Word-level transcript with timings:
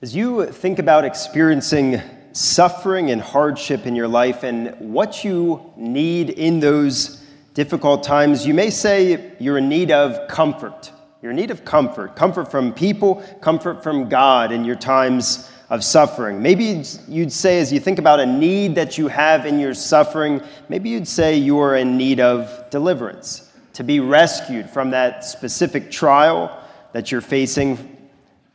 As 0.00 0.14
you 0.14 0.46
think 0.46 0.78
about 0.78 1.04
experiencing 1.04 2.00
suffering 2.30 3.10
and 3.10 3.20
hardship 3.20 3.84
in 3.84 3.96
your 3.96 4.06
life 4.06 4.44
and 4.44 4.76
what 4.78 5.24
you 5.24 5.72
need 5.76 6.30
in 6.30 6.60
those 6.60 7.20
difficult 7.54 8.04
times, 8.04 8.46
you 8.46 8.54
may 8.54 8.70
say 8.70 9.32
you're 9.40 9.58
in 9.58 9.68
need 9.68 9.90
of 9.90 10.28
comfort. 10.28 10.92
You're 11.20 11.32
in 11.32 11.36
need 11.36 11.50
of 11.50 11.64
comfort 11.64 12.14
comfort 12.14 12.48
from 12.48 12.72
people, 12.72 13.16
comfort 13.40 13.82
from 13.82 14.08
God 14.08 14.52
in 14.52 14.64
your 14.64 14.76
times 14.76 15.50
of 15.68 15.82
suffering. 15.82 16.40
Maybe 16.40 16.84
you'd 17.08 17.32
say, 17.32 17.58
as 17.58 17.72
you 17.72 17.80
think 17.80 17.98
about 17.98 18.20
a 18.20 18.26
need 18.26 18.76
that 18.76 18.98
you 18.98 19.08
have 19.08 19.46
in 19.46 19.58
your 19.58 19.74
suffering, 19.74 20.40
maybe 20.68 20.90
you'd 20.90 21.08
say 21.08 21.36
you're 21.36 21.74
in 21.74 21.96
need 21.96 22.20
of 22.20 22.70
deliverance, 22.70 23.52
to 23.72 23.82
be 23.82 23.98
rescued 23.98 24.70
from 24.70 24.90
that 24.90 25.24
specific 25.24 25.90
trial 25.90 26.56
that 26.92 27.10
you're 27.10 27.20
facing 27.20 27.97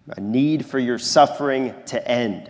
a 0.08 0.20
need 0.20 0.66
for 0.66 0.80
your 0.80 1.00
suffering 1.00 1.74
to 1.88 2.08
end. 2.08 2.50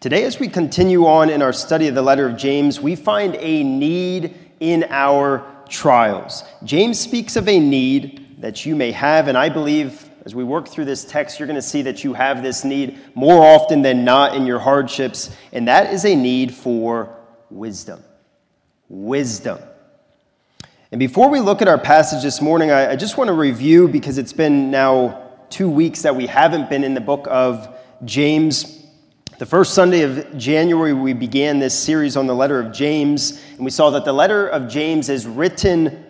Today, 0.00 0.24
as 0.24 0.38
we 0.38 0.48
continue 0.48 1.06
on 1.06 1.30
in 1.30 1.40
our 1.40 1.52
study 1.52 1.88
of 1.88 1.94
the 1.94 2.02
letter 2.02 2.26
of 2.26 2.36
James, 2.36 2.80
we 2.80 2.94
find 2.94 3.34
a 3.36 3.62
need 3.62 4.36
in 4.60 4.84
our 4.90 5.46
trials. 5.68 6.44
James 6.64 7.00
speaks 7.00 7.36
of 7.36 7.48
a 7.48 7.58
need 7.58 8.40
that 8.40 8.66
you 8.66 8.76
may 8.76 8.92
have, 8.92 9.28
and 9.28 9.38
I 9.38 9.48
believe 9.48 10.08
as 10.26 10.34
we 10.34 10.44
work 10.44 10.68
through 10.68 10.84
this 10.86 11.04
text, 11.04 11.38
you're 11.38 11.46
going 11.46 11.54
to 11.54 11.62
see 11.62 11.82
that 11.82 12.02
you 12.02 12.12
have 12.12 12.42
this 12.42 12.64
need 12.64 12.98
more 13.14 13.44
often 13.44 13.80
than 13.82 14.04
not 14.04 14.34
in 14.34 14.44
your 14.44 14.58
hardships, 14.58 15.34
and 15.52 15.68
that 15.68 15.94
is 15.94 16.04
a 16.04 16.14
need 16.14 16.52
for 16.52 17.16
wisdom. 17.48 18.02
Wisdom. 18.88 19.60
And 20.90 20.98
before 20.98 21.30
we 21.30 21.40
look 21.40 21.62
at 21.62 21.68
our 21.68 21.78
passage 21.78 22.22
this 22.22 22.42
morning, 22.42 22.70
I, 22.70 22.92
I 22.92 22.96
just 22.96 23.16
want 23.16 23.28
to 23.28 23.34
review 23.34 23.88
because 23.88 24.18
it's 24.18 24.32
been 24.32 24.70
now 24.70 25.25
two 25.50 25.68
weeks 25.68 26.02
that 26.02 26.16
we 26.16 26.26
haven't 26.26 26.68
been 26.68 26.84
in 26.84 26.94
the 26.94 27.00
book 27.00 27.26
of 27.30 27.76
James. 28.04 28.84
The 29.38 29.46
first 29.46 29.74
Sunday 29.74 30.02
of 30.02 30.36
January, 30.38 30.92
we 30.92 31.12
began 31.12 31.58
this 31.58 31.78
series 31.78 32.16
on 32.16 32.26
the 32.26 32.34
letter 32.34 32.58
of 32.58 32.72
James, 32.72 33.42
and 33.56 33.64
we 33.64 33.70
saw 33.70 33.90
that 33.90 34.04
the 34.04 34.12
letter 34.12 34.48
of 34.48 34.68
James 34.68 35.08
is 35.08 35.26
written 35.26 36.04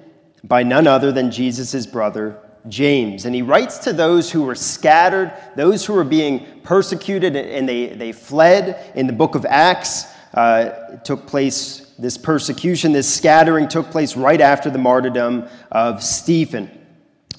by 0.45 0.63
none 0.63 0.87
other 0.87 1.11
than 1.11 1.31
Jesus' 1.31 1.87
brother, 1.87 2.39
James. 2.69 3.25
And 3.25 3.35
he 3.35 3.43
writes 3.43 3.79
to 3.79 3.93
those 3.93 4.31
who 4.31 4.43
were 4.45 4.55
scattered, 4.55 5.33
those 5.57 5.85
who 5.85 5.93
were 5.93 6.05
being 6.05 6.61
persecuted, 6.63 7.35
and 7.35 7.69
they, 7.69 7.89
they 7.89 8.13
fled. 8.13 8.93
In 8.95 9.07
the 9.07 9.13
book 9.13 9.35
of 9.35 9.45
Acts, 9.45 10.05
uh, 10.35 10.97
took 10.99 11.27
place, 11.27 11.93
this 11.99 12.19
persecution, 12.19 12.93
this 12.93 13.13
scattering 13.13 13.69
took 13.69 13.91
place 13.91 14.17
right 14.17 14.41
after 14.41 14.71
the 14.71 14.79
martyrdom 14.79 15.49
of 15.73 16.03
Stephen. 16.03 16.76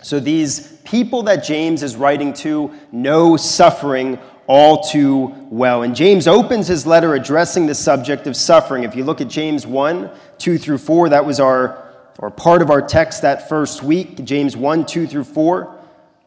So 0.01 0.19
these 0.19 0.77
people 0.83 1.23
that 1.23 1.43
James 1.43 1.83
is 1.83 1.95
writing 1.95 2.33
to 2.33 2.71
know 2.91 3.37
suffering 3.37 4.19
all 4.47 4.81
too 4.81 5.33
well. 5.49 5.83
And 5.83 5.95
James 5.95 6.27
opens 6.27 6.67
his 6.67 6.87
letter 6.87 7.13
addressing 7.13 7.65
the 7.65 7.75
subject 7.75 8.27
of 8.27 8.35
suffering. 8.35 8.83
If 8.83 8.95
you 8.95 9.03
look 9.03 9.19
at 9.19 9.27
James 9.27 9.67
1, 9.67 10.09
2 10.37 10.57
through 10.57 10.77
4, 10.77 11.09
that 11.09 11.25
was 11.25 11.39
our 11.39 11.83
or 12.19 12.31
part 12.31 12.63
of 12.63 12.71
our 12.71 12.81
text 12.81 13.21
that 13.21 13.47
first 13.47 13.83
week, 13.83 14.23
James 14.23 14.57
1, 14.57 14.85
2 14.85 15.05
through 15.05 15.23
4. 15.23 15.75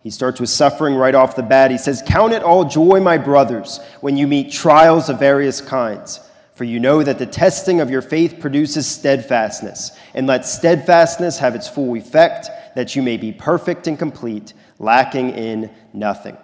He 0.03 0.11
starts 0.11 0.41
with 0.41 0.49
suffering 0.49 0.95
right 0.95 1.15
off 1.15 1.37
the 1.37 1.43
bat. 1.43 1.71
He 1.71 1.79
says, 1.79 2.03
Count 2.07 2.33
it 2.33 2.43
all 2.43 2.65
joy, 2.65 3.01
my 3.01 3.19
brothers, 3.19 3.81
when 4.01 4.17
you 4.17 4.27
meet 4.27 4.53
trials 4.53 5.09
of 5.09 5.19
various 5.19 5.61
kinds. 5.61 6.21
For 6.55 6.65
you 6.65 6.79
know 6.79 7.03
that 7.03 7.19
the 7.19 7.27
testing 7.27 7.81
of 7.81 7.91
your 7.91 8.03
faith 8.03 8.39
produces 8.39 8.87
steadfastness, 8.87 9.93
and 10.15 10.27
let 10.27 10.47
steadfastness 10.47 11.39
have 11.39 11.55
its 11.55 11.69
full 11.69 11.97
effect 11.97 12.51
that 12.75 12.97
you 12.97 13.03
may 13.03 13.17
be 13.17 13.33
perfect 13.33 13.87
and 13.87 13.99
complete, 13.99 14.53
lacking 14.79 15.31
in 15.31 15.71
nothing. 15.93 16.37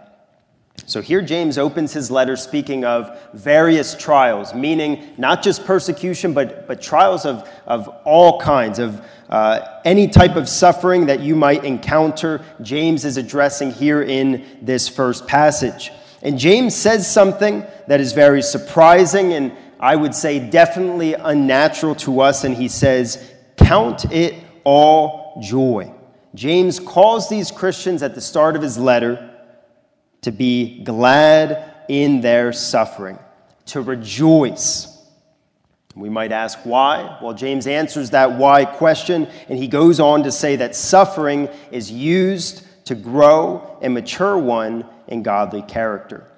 So 0.84 1.00
here 1.00 1.22
James 1.22 1.56
opens 1.58 1.92
his 1.92 2.10
letter 2.10 2.36
speaking 2.36 2.84
of 2.84 3.18
various 3.33 3.96
trials, 3.96 4.55
meaning 4.55 5.14
not 5.16 5.42
just 5.42 5.64
persecution, 5.64 6.34
but, 6.34 6.68
but 6.68 6.83
trials 6.83 7.24
of, 7.24 7.48
of 7.67 7.89
all 8.05 8.40
kinds, 8.40 8.78
of 8.78 9.01
uh, 9.28 9.80
any 9.84 10.06
type 10.06 10.36
of 10.36 10.48
suffering 10.48 11.06
that 11.06 11.20
you 11.20 11.34
might 11.34 11.64
encounter. 11.64 12.45
James 12.62 13.05
is 13.05 13.17
addressing 13.17 13.72
here 13.72 14.02
in 14.02 14.58
this 14.62 14.86
first 14.86 15.27
passage. 15.27 15.90
And 16.22 16.39
James 16.39 16.74
says 16.74 17.11
something 17.11 17.64
that 17.89 18.01
is 18.01 18.12
very 18.12 18.42
surprising 18.42 19.33
and 19.33 19.52
I 19.78 19.95
would 19.95 20.14
say 20.14 20.39
definitely 20.39 21.14
unnatural 21.14 21.95
to 21.96 22.20
us. 22.20 22.45
And 22.45 22.55
he 22.55 22.68
says, 22.68 23.33
Count 23.56 24.11
it 24.12 24.34
all 24.64 25.40
joy. 25.42 25.92
James 26.36 26.79
calls 26.79 27.30
these 27.30 27.51
Christians 27.51 28.02
at 28.02 28.14
the 28.14 28.20
start 28.20 28.57
of 28.57 28.63
his 28.63 28.77
letter 28.77 29.30
to 30.20 30.30
be 30.30 30.85
glad 30.85 31.73
in 31.89 32.20
their 32.20 32.52
suffering, 32.52 33.19
to 33.64 33.80
rejoice. 33.80 34.92
We 35.95 36.11
might 36.11 36.33
ask 36.33 36.58
why. 36.64 37.19
Well, 37.23 37.33
James 37.33 37.67
answers 37.67 38.11
that 38.11 38.33
why 38.33 38.67
question, 38.67 39.29
and 39.48 39.58
he 39.58 39.67
goes 39.67 39.98
on 39.98 40.25
to 40.25 40.33
say 40.33 40.57
that 40.57 40.77
suffering 40.77 41.48
is 41.70 41.91
used 41.91 42.67
to 42.85 42.95
grow 42.95 43.79
and 43.80 43.95
mature 43.95 44.36
one 44.36 44.85
in 45.08 45.23
godly 45.23 45.63
character. 45.63 46.30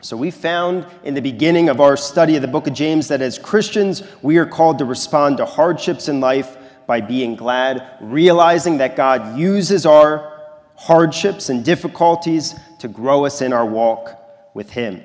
So, 0.00 0.16
we 0.16 0.30
found 0.30 0.86
in 1.02 1.14
the 1.14 1.22
beginning 1.22 1.68
of 1.70 1.80
our 1.80 1.96
study 1.96 2.36
of 2.36 2.42
the 2.42 2.48
book 2.48 2.68
of 2.68 2.74
James 2.74 3.08
that 3.08 3.20
as 3.20 3.38
Christians, 3.38 4.04
we 4.22 4.36
are 4.36 4.46
called 4.46 4.78
to 4.78 4.84
respond 4.84 5.38
to 5.38 5.44
hardships 5.44 6.08
in 6.08 6.20
life 6.20 6.56
by 6.86 7.00
being 7.00 7.36
glad, 7.36 7.96
realizing 8.00 8.78
that 8.78 8.96
God 8.96 9.38
uses 9.38 9.86
our 9.86 10.32
hardships 10.76 11.48
and 11.48 11.64
difficulties 11.64 12.54
to 12.80 12.88
grow 12.88 13.24
us 13.24 13.40
in 13.40 13.52
our 13.52 13.66
walk 13.66 14.18
with 14.54 14.70
Him. 14.70 15.02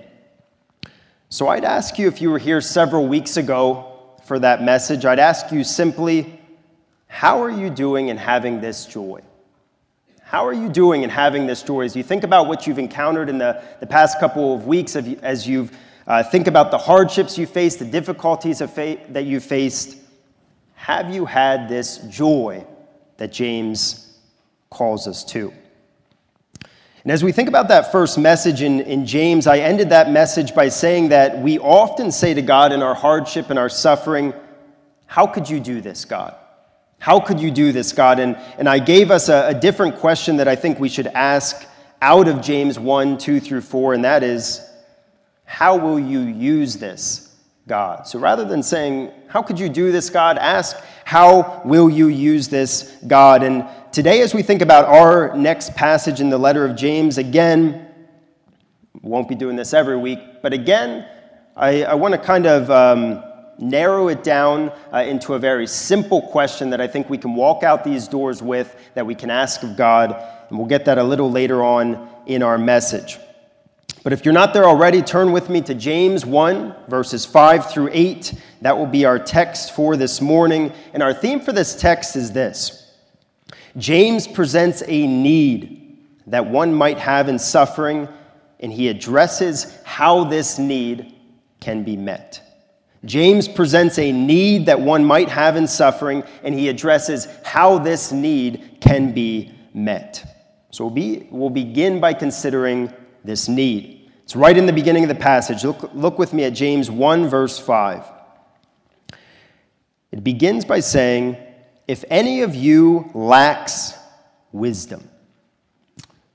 So 1.30 1.48
I'd 1.48 1.64
ask 1.64 2.00
you 2.00 2.08
if 2.08 2.22
you 2.22 2.32
were 2.32 2.40
here 2.40 2.60
several 2.60 3.08
weeks 3.08 3.38
ago 3.38 4.16
for 4.26 4.40
that 4.40 4.64
message, 4.64 5.06
I'd 5.06 5.20
ask 5.20 5.52
you 5.52 5.64
simply, 5.64 6.40
how 7.08 7.42
are 7.44 7.52
you 7.52 7.70
doing 7.70 8.10
in 8.10 8.18
having 8.18 8.62
this 8.62 8.86
joy? 8.86 9.22
How 10.24 10.46
are 10.46 10.54
you 10.54 10.70
doing 10.70 11.04
in 11.04 11.10
having 11.10 11.48
this 11.48 11.64
joy? 11.64 11.86
As 11.86 11.96
you 11.96 12.04
think 12.04 12.24
about 12.24 12.48
what 12.48 12.68
you've 12.68 12.78
encountered 12.78 13.30
in 13.30 13.38
the, 13.40 13.64
the 13.80 13.88
past 13.88 14.20
couple 14.20 14.54
of 14.54 14.68
weeks, 14.68 14.96
as 14.96 15.48
you 15.48 15.70
uh, 16.06 16.24
think 16.24 16.48
about 16.48 16.72
the 16.72 16.78
hardships 16.78 17.38
you 17.38 17.48
faced, 17.48 17.80
the 17.80 17.86
difficulties 17.86 18.60
fa- 18.60 18.98
that 19.10 19.26
you 19.26 19.40
faced, 19.40 19.98
have 20.80 21.14
you 21.14 21.26
had 21.26 21.68
this 21.68 21.98
joy 22.08 22.66
that 23.18 23.34
James 23.34 24.18
calls 24.70 25.10
us 25.10 25.26
to? 25.26 25.54
And 27.04 27.12
as 27.12 27.22
we 27.22 27.34
think 27.34 27.50
about 27.50 27.68
that 27.68 27.92
first 27.92 28.18
message 28.18 28.62
in, 28.62 28.80
in 28.80 29.06
James, 29.06 29.46
I 29.46 29.58
ended 29.58 29.90
that 29.90 30.10
message 30.10 30.56
by 30.56 30.70
saying 30.70 31.10
that 31.10 31.38
we 31.40 31.60
often 31.60 32.14
say 32.14 32.34
to 32.34 32.42
God 32.42 32.72
in 32.72 32.82
our 32.82 32.96
hardship 32.96 33.50
and 33.50 33.60
our 33.60 33.68
suffering, 33.68 34.34
How 35.06 35.28
could 35.28 35.50
you 35.50 35.60
do 35.60 35.82
this, 35.82 36.06
God? 36.06 36.34
How 36.98 37.20
could 37.20 37.42
you 37.42 37.52
do 37.52 37.74
this, 37.74 37.92
God? 37.92 38.18
And, 38.18 38.38
and 38.58 38.70
I 38.70 38.80
gave 38.80 39.12
us 39.12 39.28
a, 39.28 39.50
a 39.50 39.54
different 39.54 39.98
question 39.98 40.38
that 40.38 40.48
I 40.48 40.56
think 40.56 40.80
we 40.80 40.88
should 40.88 41.08
ask 41.08 41.68
out 42.02 42.30
of 42.30 42.40
James 42.40 42.80
1, 42.80 43.18
2 43.18 43.42
through 43.42 43.62
4, 43.62 43.96
and 43.96 44.06
that 44.06 44.24
is, 44.24 44.66
How 45.44 45.76
will 45.76 46.00
you 46.00 46.22
use 46.22 46.78
this? 46.78 47.29
God. 47.70 48.08
So 48.08 48.18
rather 48.18 48.44
than 48.44 48.64
saying, 48.64 49.12
How 49.28 49.44
could 49.44 49.60
you 49.60 49.70
do 49.70 49.92
this, 49.92 50.10
God? 50.10 50.40
ask, 50.40 50.76
How 51.06 51.62
will 51.64 51.88
you 51.88 52.08
use 52.08 52.48
this, 52.48 52.98
God? 53.06 53.44
And 53.44 53.64
today, 53.92 54.22
as 54.22 54.34
we 54.34 54.42
think 54.42 54.64
about 54.64 54.86
our 54.86 55.38
next 55.38 55.76
passage 55.76 56.20
in 56.20 56.32
the 56.32 56.38
letter 56.38 56.66
of 56.66 56.76
James, 56.76 57.20
again, 57.20 57.86
won't 59.04 59.30
be 59.30 59.36
doing 59.36 59.56
this 59.56 59.74
every 59.76 59.98
week, 59.98 60.20
but 60.42 60.52
again, 60.52 61.08
I, 61.56 61.84
I 61.84 61.94
want 61.94 62.16
to 62.16 62.18
kind 62.18 62.48
of 62.48 62.72
um, 62.72 63.24
narrow 63.60 64.08
it 64.08 64.24
down 64.24 64.72
uh, 64.92 65.04
into 65.08 65.36
a 65.36 65.40
very 65.40 65.68
simple 65.68 66.24
question 66.24 66.72
that 66.72 66.82
I 66.82 66.88
think 66.88 67.08
we 67.08 67.20
can 67.20 67.36
walk 67.36 67.62
out 67.62 67.84
these 67.84 68.08
doors 68.08 68.42
with, 68.42 68.76
that 68.96 69.06
we 69.06 69.14
can 69.14 69.30
ask 69.30 69.62
of 69.62 69.78
God, 69.78 70.16
and 70.50 70.58
we'll 70.58 70.68
get 70.68 70.86
that 70.86 70.98
a 70.98 71.04
little 71.04 71.30
later 71.30 71.64
on 71.64 72.10
in 72.26 72.42
our 72.42 72.58
message. 72.58 73.20
But 74.04 74.14
if 74.14 74.24
you're 74.24 74.34
not 74.34 74.54
there 74.54 74.66
already, 74.66 75.02
turn 75.02 75.32
with 75.32 75.50
me 75.50 75.62
to 75.62 75.74
James 75.74 76.26
1, 76.26 76.76
verses 76.88 77.26
5 77.26 77.72
through 77.72 77.90
8. 77.92 78.34
That 78.62 78.78
will 78.78 78.86
be 78.86 79.06
our 79.06 79.20
text 79.20 79.76
for 79.76 79.98
this 79.98 80.22
morning. 80.22 80.72
And 80.94 81.04
our 81.04 81.14
theme 81.14 81.42
for 81.42 81.52
this 81.52 81.76
text 81.76 82.16
is 82.16 82.32
this 82.32 82.94
James 83.78 84.28
presents 84.28 84.84
a 84.88 85.08
need 85.08 85.98
that 86.28 86.46
one 86.46 86.74
might 86.74 86.98
have 86.98 87.28
in 87.28 87.38
suffering, 87.38 88.08
and 88.60 88.72
he 88.72 88.88
addresses 88.88 89.78
how 89.84 90.24
this 90.24 90.58
need 90.60 91.16
can 91.60 91.84
be 91.84 91.98
met. 91.98 92.42
James 93.06 93.48
presents 93.48 93.98
a 93.98 94.12
need 94.12 94.66
that 94.66 94.80
one 94.80 95.04
might 95.04 95.30
have 95.30 95.56
in 95.56 95.68
suffering, 95.68 96.24
and 96.44 96.54
he 96.54 96.70
addresses 96.70 97.28
how 97.44 97.78
this 97.80 98.12
need 98.12 98.78
can 98.82 99.14
be 99.14 99.54
met. 99.74 100.24
So 100.72 100.86
we'll, 100.86 100.94
be, 100.94 101.28
we'll 101.32 101.50
begin 101.50 102.00
by 102.00 102.14
considering 102.14 102.94
this 103.24 103.48
need. 103.48 104.12
It's 104.24 104.36
right 104.36 104.56
in 104.56 104.66
the 104.66 104.74
beginning 104.74 105.04
of 105.04 105.10
the 105.10 105.16
passage. 105.16 105.64
Look, 105.64 105.90
look 105.94 106.20
with 106.20 106.34
me 106.34 106.44
at 106.44 106.54
James 106.54 106.92
1, 106.92 107.28
verse 107.30 107.58
5. 107.58 108.04
It 110.12 110.24
begins 110.24 110.66
by 110.66 110.80
saying, 110.80 111.38
If 111.88 112.06
any 112.10 112.42
of 112.42 112.56
you 112.56 113.10
lacks 113.14 113.94
wisdom. 114.52 115.10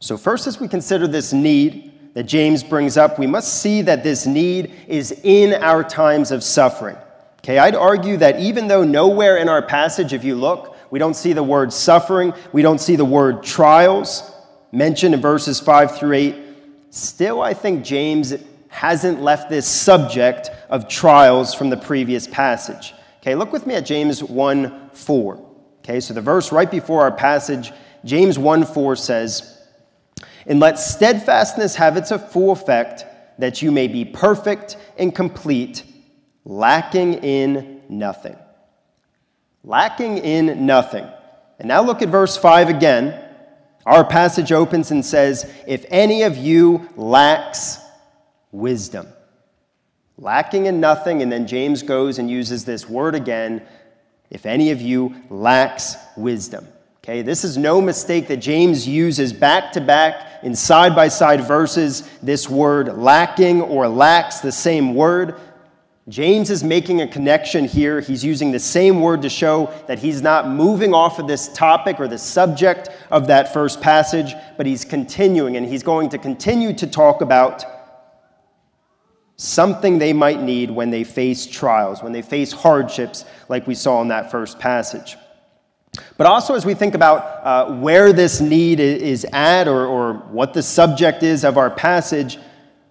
So, 0.00 0.16
first, 0.16 0.46
as 0.46 0.60
we 0.60 0.68
consider 0.68 1.06
this 1.06 1.32
need 1.32 2.14
that 2.14 2.24
James 2.24 2.62
brings 2.62 2.96
up, 2.96 3.18
we 3.18 3.26
must 3.26 3.62
see 3.62 3.82
that 3.82 4.02
this 4.02 4.26
need 4.26 4.72
is 4.86 5.12
in 5.24 5.54
our 5.54 5.82
times 5.82 6.30
of 6.30 6.44
suffering. 6.44 6.96
Okay, 7.38 7.58
I'd 7.58 7.74
argue 7.74 8.16
that 8.18 8.40
even 8.40 8.68
though 8.68 8.84
nowhere 8.84 9.36
in 9.36 9.48
our 9.48 9.62
passage, 9.62 10.12
if 10.12 10.24
you 10.24 10.34
look, 10.34 10.76
we 10.90 10.98
don't 10.98 11.14
see 11.14 11.32
the 11.32 11.42
word 11.42 11.72
suffering, 11.72 12.32
we 12.52 12.62
don't 12.62 12.80
see 12.80 12.96
the 12.96 13.04
word 13.04 13.42
trials 13.42 14.30
mentioned 14.72 15.14
in 15.14 15.20
verses 15.20 15.60
5 15.60 15.98
through 15.98 16.12
8, 16.12 16.43
still, 16.94 17.42
I 17.42 17.54
think 17.54 17.84
James 17.84 18.34
hasn't 18.68 19.22
left 19.22 19.50
this 19.50 19.66
subject 19.66 20.50
of 20.68 20.88
trials 20.88 21.54
from 21.54 21.70
the 21.70 21.76
previous 21.76 22.26
passage. 22.26 22.94
Okay, 23.20 23.34
look 23.34 23.52
with 23.52 23.66
me 23.66 23.74
at 23.74 23.86
James 23.86 24.22
1 24.22 24.90
4. 24.92 25.50
Okay, 25.78 26.00
so 26.00 26.14
the 26.14 26.20
verse 26.20 26.52
right 26.52 26.70
before 26.70 27.02
our 27.02 27.12
passage, 27.12 27.72
James 28.04 28.38
1 28.38 28.64
4 28.64 28.96
says, 28.96 29.62
And 30.46 30.60
let 30.60 30.78
steadfastness 30.78 31.76
have 31.76 31.96
its 31.96 32.10
full 32.32 32.52
effect, 32.52 33.04
that 33.38 33.62
you 33.62 33.72
may 33.72 33.88
be 33.88 34.04
perfect 34.04 34.76
and 34.98 35.14
complete, 35.14 35.84
lacking 36.44 37.14
in 37.14 37.82
nothing. 37.88 38.36
Lacking 39.62 40.18
in 40.18 40.66
nothing. 40.66 41.08
And 41.58 41.68
now 41.68 41.82
look 41.82 42.02
at 42.02 42.08
verse 42.08 42.36
5 42.36 42.68
again. 42.68 43.23
Our 43.86 44.04
passage 44.04 44.52
opens 44.52 44.90
and 44.90 45.04
says, 45.04 45.50
If 45.66 45.84
any 45.88 46.22
of 46.22 46.36
you 46.36 46.88
lacks 46.96 47.78
wisdom. 48.52 49.08
Lacking 50.16 50.66
in 50.66 50.80
nothing, 50.80 51.22
and 51.22 51.30
then 51.30 51.46
James 51.46 51.82
goes 51.82 52.18
and 52.18 52.30
uses 52.30 52.64
this 52.64 52.88
word 52.88 53.14
again, 53.14 53.62
if 54.30 54.46
any 54.46 54.70
of 54.70 54.80
you 54.80 55.14
lacks 55.28 55.96
wisdom. 56.16 56.66
Okay, 57.04 57.20
this 57.20 57.44
is 57.44 57.58
no 57.58 57.82
mistake 57.82 58.28
that 58.28 58.38
James 58.38 58.88
uses 58.88 59.32
back 59.32 59.72
to 59.72 59.80
back 59.80 60.42
in 60.42 60.54
side 60.54 60.94
by 60.94 61.08
side 61.08 61.42
verses 61.42 62.08
this 62.22 62.48
word 62.48 62.96
lacking 62.96 63.60
or 63.60 63.86
lacks, 63.88 64.40
the 64.40 64.52
same 64.52 64.94
word. 64.94 65.38
James 66.08 66.50
is 66.50 66.62
making 66.62 67.00
a 67.00 67.08
connection 67.08 67.64
here. 67.64 68.00
He's 68.00 68.22
using 68.22 68.52
the 68.52 68.58
same 68.58 69.00
word 69.00 69.22
to 69.22 69.30
show 69.30 69.72
that 69.86 69.98
he's 69.98 70.20
not 70.20 70.46
moving 70.46 70.92
off 70.92 71.18
of 71.18 71.26
this 71.26 71.48
topic 71.48 71.98
or 71.98 72.08
the 72.08 72.18
subject 72.18 72.90
of 73.10 73.26
that 73.28 73.54
first 73.54 73.80
passage, 73.80 74.34
but 74.58 74.66
he's 74.66 74.84
continuing, 74.84 75.56
and 75.56 75.66
he's 75.66 75.82
going 75.82 76.10
to 76.10 76.18
continue 76.18 76.74
to 76.74 76.86
talk 76.86 77.22
about 77.22 77.64
something 79.36 79.98
they 79.98 80.12
might 80.12 80.42
need 80.42 80.70
when 80.70 80.90
they 80.90 81.04
face 81.04 81.46
trials, 81.46 82.02
when 82.02 82.12
they 82.12 82.22
face 82.22 82.52
hardships, 82.52 83.24
like 83.48 83.66
we 83.66 83.74
saw 83.74 84.02
in 84.02 84.08
that 84.08 84.30
first 84.30 84.58
passage. 84.58 85.16
But 86.18 86.26
also, 86.26 86.54
as 86.54 86.66
we 86.66 86.74
think 86.74 86.94
about 86.94 87.18
uh, 87.46 87.72
where 87.76 88.12
this 88.12 88.42
need 88.42 88.78
is 88.78 89.24
at 89.32 89.68
or, 89.68 89.86
or 89.86 90.14
what 90.14 90.52
the 90.52 90.62
subject 90.62 91.22
is 91.22 91.44
of 91.44 91.56
our 91.56 91.70
passage, 91.70 92.38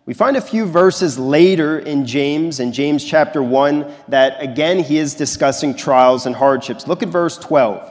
we 0.05 0.13
find 0.13 0.35
a 0.35 0.41
few 0.41 0.65
verses 0.65 1.17
later 1.17 1.79
in 1.79 2.05
James, 2.05 2.59
in 2.59 2.73
James 2.73 3.03
chapter 3.03 3.41
1, 3.41 3.91
that 4.09 4.41
again 4.41 4.79
he 4.79 4.97
is 4.97 5.15
discussing 5.15 5.75
trials 5.75 6.25
and 6.25 6.35
hardships. 6.35 6.88
Look 6.88 7.03
at 7.03 7.09
verse 7.09 7.38
12. 7.38 7.89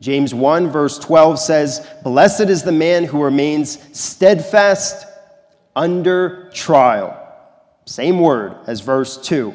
James 0.00 0.34
1, 0.34 0.68
verse 0.68 0.98
12 0.98 1.38
says, 1.38 1.86
Blessed 2.02 2.50
is 2.50 2.62
the 2.62 2.72
man 2.72 3.04
who 3.04 3.22
remains 3.22 3.78
steadfast 3.96 5.06
under 5.74 6.50
trial 6.50 7.22
same 7.84 8.20
word 8.20 8.56
as 8.66 8.80
verse 8.80 9.16
2. 9.18 9.54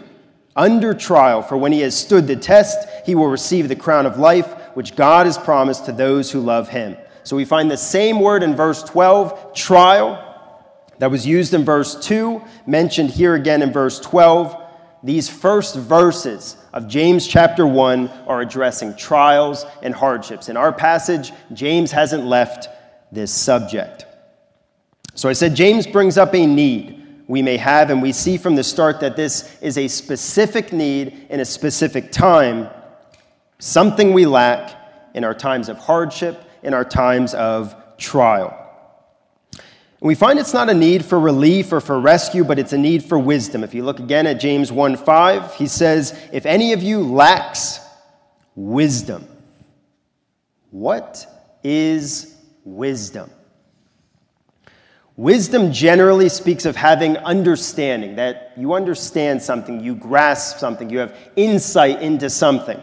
Under 0.56 0.94
trial, 0.94 1.42
for 1.42 1.56
when 1.56 1.72
he 1.72 1.82
has 1.82 1.98
stood 1.98 2.28
the 2.28 2.36
test, 2.36 2.88
he 3.06 3.16
will 3.16 3.28
receive 3.28 3.68
the 3.68 3.76
crown 3.76 4.06
of 4.06 4.18
life, 4.18 4.52
which 4.76 4.96
God 4.96 5.26
has 5.26 5.38
promised 5.38 5.86
to 5.86 5.92
those 5.92 6.32
who 6.32 6.40
love 6.40 6.68
him. 6.68 6.98
So 7.24 7.36
we 7.36 7.46
find 7.46 7.70
the 7.70 7.78
same 7.78 8.20
word 8.20 8.44
in 8.44 8.56
verse 8.56 8.84
12, 8.84 9.54
trial, 9.54 10.27
that 11.00 11.12
was 11.12 11.26
used 11.26 11.54
in 11.54 11.64
verse 11.64 11.96
2, 12.06 12.42
mentioned 12.66 13.12
here 13.12 13.36
again 13.36 13.62
in 13.62 13.72
verse 13.72 14.00
12. 14.00 14.64
These 15.04 15.30
first 15.30 15.76
verses 15.76 16.58
of 16.74 16.88
James 16.88 17.28
chapter 17.28 17.68
1 17.68 18.08
are 18.28 18.42
addressing 18.42 18.96
trials 18.96 19.66
and 19.84 19.94
hardships. 19.94 20.50
In 20.50 20.58
our 20.58 20.74
passage, 20.74 21.32
James 21.54 21.92
hasn't 21.92 22.26
left 22.26 22.70
this 23.12 23.32
subject. 23.32 24.06
So 25.14 25.30
I 25.30 25.34
said 25.34 25.56
James 25.56 25.88
brings 25.88 26.18
up 26.18 26.34
a 26.34 26.46
need 26.46 26.98
we 27.28 27.42
may 27.42 27.58
have, 27.58 27.90
and 27.90 28.02
we 28.02 28.14
see 28.14 28.38
from 28.38 28.56
the 28.56 28.64
start 28.64 29.02
that 29.02 29.16
this 29.16 29.58
is 29.62 29.78
a 29.78 29.88
specific 29.88 30.72
need 30.72 31.28
in 31.30 31.42
a 31.42 31.46
specific 31.46 32.12
time, 32.12 32.70
something 33.60 34.14
we 34.14 34.26
lack 34.26 34.76
in 35.14 35.24
our 35.26 35.34
times 35.34 35.68
of 35.68 35.78
hardship, 35.78 36.42
in 36.64 36.74
our 36.74 36.86
times 36.86 37.34
of 37.34 37.76
trial. 37.98 38.67
And 40.00 40.08
we 40.08 40.16
find 40.16 40.38
it's 40.38 40.54
not 40.54 40.70
a 40.70 40.74
need 40.76 41.04
for 41.04 41.20
relief 41.20 41.74
or 41.74 41.82
for 41.82 42.00
rescue, 42.00 42.44
but 42.44 42.60
it's 42.60 42.74
a 42.74 42.78
need 42.78 43.04
for 43.04 43.18
wisdom. 43.18 43.64
If 43.64 43.74
you 43.74 43.84
look 43.84 44.00
again 44.00 44.28
at 44.28 44.40
James 44.40 44.72
1 44.72 44.96
5, 44.98 45.56
he 45.56 45.68
says, 45.68 46.18
If 46.32 46.46
any 46.46 46.74
of 46.74 46.84
you 46.84 47.02
lacks 47.02 47.80
wisdom, 48.56 49.28
what 50.70 51.26
is 51.64 52.36
wisdom? 52.64 53.32
Wisdom 55.16 55.72
generally 55.72 56.30
speaks 56.30 56.66
of 56.66 56.76
having 56.76 57.18
understanding, 57.18 58.18
that 58.18 58.54
you 58.56 58.74
understand 58.74 59.42
something, 59.42 59.84
you 59.84 59.96
grasp 59.96 60.60
something, 60.60 60.92
you 60.92 61.00
have 61.00 61.18
insight 61.36 62.04
into 62.04 62.30
something. 62.30 62.80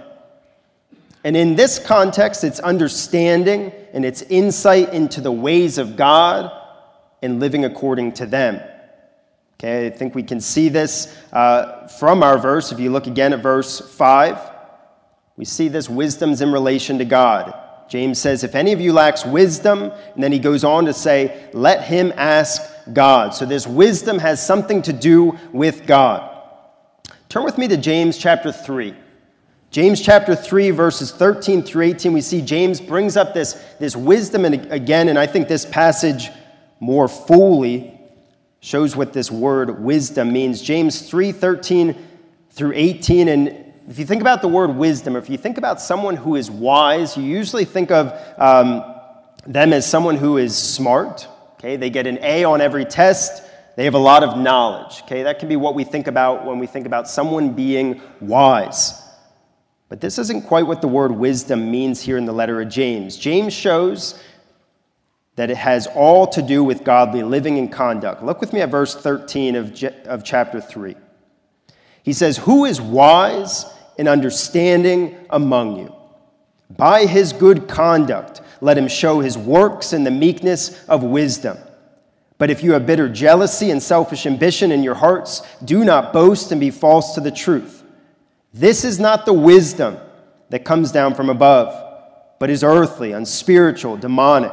And 1.23 1.37
in 1.37 1.55
this 1.55 1.79
context, 1.79 2.43
it's 2.43 2.59
understanding 2.59 3.73
and 3.93 4.05
it's 4.05 4.23
insight 4.23 4.93
into 4.93 5.21
the 5.21 5.31
ways 5.31 5.79
of 5.79 5.95
God 5.95 6.51
and 7.25 7.41
living 7.41 7.65
according 7.65 8.13
to 8.13 8.27
them. 8.27 8.61
Okay, 9.55 9.87
I 9.87 9.91
think 9.91 10.15
we 10.15 10.23
can 10.23 10.41
see 10.41 10.69
this 10.69 11.17
uh, 11.33 11.89
from 11.89 12.23
our 12.23 12.39
verse. 12.39 12.71
If 12.71 12.79
you 12.79 12.91
look 12.91 13.07
again 13.07 13.33
at 13.33 13.43
verse 13.43 13.81
5, 13.81 14.39
we 15.37 15.45
see 15.45 15.69
this 15.69 15.89
wisdom's 15.89 16.41
in 16.41 16.53
relation 16.53 16.99
to 16.99 17.05
God. 17.05 17.55
James 17.89 18.19
says, 18.19 18.45
If 18.45 18.55
any 18.55 18.73
of 18.73 18.81
you 18.81 18.93
lacks 18.93 19.25
wisdom, 19.25 19.91
and 20.15 20.23
then 20.23 20.33
he 20.33 20.39
goes 20.39 20.65
on 20.65 20.85
to 20.85 20.93
say, 20.93 21.49
let 21.53 21.85
him 21.85 22.13
ask 22.17 22.63
God. 22.93 23.35
So 23.35 23.47
this 23.47 23.67
wisdom 23.67 24.19
has 24.19 24.45
something 24.45 24.83
to 24.83 24.93
do 24.93 25.39
with 25.53 25.87
God. 25.87 26.31
Turn 27.29 27.45
with 27.45 27.59
me 27.59 27.69
to 27.69 27.77
James 27.77 28.19
chapter 28.19 28.53
3. 28.53 28.95
James 29.71 30.01
chapter 30.01 30.37
3, 30.37 30.71
verses 30.71 31.11
13 31.11 31.63
through 31.63 31.85
18, 31.85 32.13
we 32.13 32.21
see 32.21 32.41
James 32.41 32.81
brings 32.81 33.17
up 33.17 33.35
this, 33.35 33.55
this 33.81 33.97
wisdom 33.97 34.45
and 34.45 34.71
again, 34.73 35.09
and 35.09 35.19
I 35.19 35.27
think 35.27 35.49
this 35.49 35.67
passage 35.67 36.31
more 36.85 37.09
fully 37.09 37.99
shows 38.61 38.95
what 38.95 39.15
this 39.15 39.31
word 39.31 39.83
wisdom 39.83 40.33
means. 40.33 40.61
James 40.61 41.09
3, 41.09 41.33
13 41.33 41.97
through 42.51 42.73
18, 42.75 43.29
and 43.29 43.49
if 43.89 43.99
you 43.99 44.05
think 44.05 44.21
about 44.21 44.43
the 44.43 44.49
word 44.49 44.77
wisdom, 44.77 45.17
if 45.17 45.31
you 45.31 45.39
think 45.39 45.57
about 45.57 45.81
someone 45.81 46.15
who 46.15 46.37
is 46.37 46.51
wise, 46.51 47.17
you 47.17 47.23
usually 47.23 47.65
think 47.65 47.91
of 47.91 48.13
um, 48.39 48.85
them 49.47 49.73
as 49.73 49.89
someone 49.89 50.17
who 50.17 50.37
is 50.37 50.57
smart. 50.57 51.27
Okay, 51.55 51.77
they 51.77 51.89
get 51.89 52.07
an 52.07 52.19
A 52.21 52.45
on 52.45 52.61
every 52.61 52.85
test. 52.85 53.43
They 53.77 53.85
have 53.85 53.95
a 53.95 53.99
lot 53.99 54.23
of 54.23 54.37
knowledge. 54.37 55.01
Okay, 55.05 55.23
that 55.23 55.39
can 55.39 55.49
be 55.49 55.57
what 55.57 55.75
we 55.75 55.85
think 55.85 56.07
about 56.07 56.45
when 56.45 56.59
we 56.59 56.67
think 56.67 56.87
about 56.87 57.09
someone 57.09 57.55
being 57.55 58.01
wise. 58.21 59.01
But 59.89 60.03
this 60.03 60.19
isn't 60.19 60.43
quite 60.43 60.67
what 60.67 60.83
the 60.83 60.89
word 60.89 61.13
wisdom 61.13 61.71
means 61.71 62.03
here 62.03 62.19
in 62.19 62.27
the 62.27 62.33
letter 62.33 62.61
of 62.61 62.69
James. 62.69 63.17
James 63.17 63.55
shows 63.55 64.23
that 65.37 65.51
it 65.51 65.57
has 65.57 65.87
all 65.89 66.27
to 66.29 66.43
do 66.43 66.63
with 66.63 66.85
godly 66.85 67.23
living 67.23 67.59
and 67.59 67.73
conduct. 67.73 68.23
Look 68.23 68.41
with 68.41 68.53
me 68.53 68.61
at 68.61 68.71
verse 68.71 68.95
13 68.95 69.57
of, 69.57 69.85
of 70.07 70.25
chapter 70.25 70.61
3. 70.61 70.95
He 72.03 72.13
says, 72.13 72.37
Who 72.39 72.65
is 72.65 72.81
wise 72.81 73.67
and 73.99 74.09
understanding 74.09 75.17
among 75.31 75.79
you? 75.79 75.95
By 76.71 77.07
his 77.07 77.33
good 77.33 77.69
conduct, 77.69 78.43
let 78.61 78.79
him 78.79 78.89
show 78.89 79.21
his 79.21 79.37
works 79.37 79.93
in 79.93 80.05
the 80.05 80.11
meekness 80.11 80.85
of 80.87 81.03
wisdom. 81.03 81.59
But 82.39 82.51
if 82.51 82.63
you 82.63 82.73
have 82.73 82.87
bitter 82.87 83.09
jealousy 83.09 83.71
and 83.71 83.83
selfish 83.83 84.27
ambition 84.27 84.73
in 84.73 84.83
your 84.83 84.95
hearts, 84.95 85.43
do 85.65 85.85
not 85.85 86.13
boast 86.13 86.53
and 86.53 86.61
be 86.61 86.71
false 86.71 87.15
to 87.15 87.21
the 87.21 87.31
truth. 87.31 87.83
This 88.53 88.85
is 88.85 89.01
not 89.01 89.25
the 89.25 89.33
wisdom 89.33 89.99
that 90.51 90.65
comes 90.65 90.93
down 90.93 91.15
from 91.15 91.31
above, 91.31 91.75
but 92.39 92.51
is 92.51 92.63
earthly, 92.63 93.13
unspiritual, 93.13 93.97
demonic. 93.97 94.53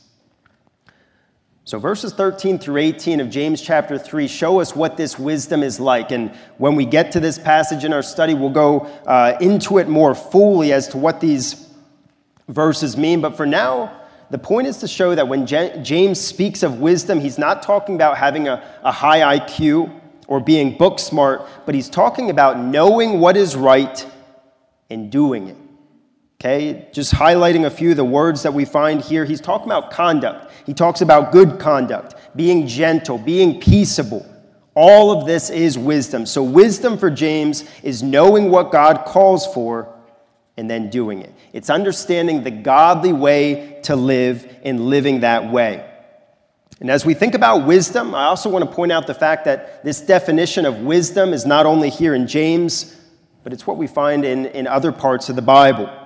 So, 1.71 1.79
verses 1.79 2.11
13 2.11 2.59
through 2.59 2.81
18 2.81 3.21
of 3.21 3.29
James 3.29 3.61
chapter 3.61 3.97
3 3.97 4.27
show 4.27 4.59
us 4.59 4.75
what 4.75 4.97
this 4.97 5.17
wisdom 5.17 5.63
is 5.63 5.79
like. 5.79 6.11
And 6.11 6.35
when 6.57 6.75
we 6.75 6.83
get 6.85 7.13
to 7.13 7.21
this 7.21 7.39
passage 7.39 7.85
in 7.85 7.93
our 7.93 8.01
study, 8.03 8.33
we'll 8.33 8.49
go 8.49 8.79
uh, 9.07 9.37
into 9.39 9.77
it 9.77 9.87
more 9.87 10.13
fully 10.13 10.73
as 10.73 10.89
to 10.89 10.97
what 10.97 11.21
these 11.21 11.69
verses 12.49 12.97
mean. 12.97 13.21
But 13.21 13.37
for 13.37 13.45
now, 13.45 14.01
the 14.31 14.37
point 14.37 14.67
is 14.67 14.79
to 14.79 14.87
show 14.89 15.15
that 15.15 15.29
when 15.29 15.45
James 15.45 16.19
speaks 16.19 16.61
of 16.61 16.81
wisdom, 16.81 17.21
he's 17.21 17.37
not 17.37 17.63
talking 17.63 17.95
about 17.95 18.17
having 18.17 18.49
a, 18.49 18.61
a 18.83 18.91
high 18.91 19.39
IQ 19.39 19.97
or 20.27 20.41
being 20.41 20.77
book 20.77 20.99
smart, 20.99 21.47
but 21.65 21.73
he's 21.73 21.89
talking 21.89 22.29
about 22.29 22.59
knowing 22.59 23.21
what 23.21 23.37
is 23.37 23.55
right 23.55 24.05
and 24.89 25.09
doing 25.09 25.47
it. 25.47 25.60
Okay, 26.43 26.87
just 26.91 27.13
highlighting 27.13 27.67
a 27.67 27.69
few 27.69 27.91
of 27.91 27.97
the 27.97 28.03
words 28.03 28.41
that 28.41 28.51
we 28.51 28.65
find 28.65 28.99
here. 28.99 29.25
He's 29.25 29.39
talking 29.39 29.67
about 29.67 29.91
conduct. 29.91 30.51
He 30.65 30.73
talks 30.73 31.01
about 31.01 31.31
good 31.31 31.59
conduct, 31.59 32.15
being 32.35 32.65
gentle, 32.65 33.19
being 33.19 33.61
peaceable. 33.61 34.25
All 34.73 35.11
of 35.11 35.27
this 35.27 35.51
is 35.51 35.77
wisdom. 35.77 36.25
So, 36.25 36.41
wisdom 36.41 36.97
for 36.97 37.11
James 37.11 37.69
is 37.83 38.01
knowing 38.01 38.49
what 38.49 38.71
God 38.71 39.05
calls 39.05 39.53
for 39.53 39.95
and 40.57 40.67
then 40.67 40.89
doing 40.89 41.21
it. 41.21 41.31
It's 41.53 41.69
understanding 41.69 42.43
the 42.43 42.49
godly 42.49 43.13
way 43.13 43.79
to 43.83 43.95
live 43.95 44.51
and 44.63 44.89
living 44.89 45.19
that 45.19 45.51
way. 45.51 45.87
And 46.79 46.89
as 46.89 47.05
we 47.05 47.13
think 47.13 47.35
about 47.35 47.67
wisdom, 47.67 48.15
I 48.15 48.23
also 48.23 48.49
want 48.49 48.67
to 48.67 48.75
point 48.75 48.91
out 48.91 49.05
the 49.05 49.13
fact 49.13 49.45
that 49.45 49.83
this 49.83 50.01
definition 50.01 50.65
of 50.65 50.79
wisdom 50.79 51.33
is 51.33 51.45
not 51.45 51.67
only 51.67 51.91
here 51.91 52.15
in 52.15 52.25
James, 52.25 52.97
but 53.43 53.53
it's 53.53 53.67
what 53.67 53.77
we 53.77 53.85
find 53.85 54.25
in, 54.25 54.47
in 54.47 54.65
other 54.65 54.91
parts 54.91 55.29
of 55.29 55.35
the 55.35 55.43
Bible. 55.43 56.00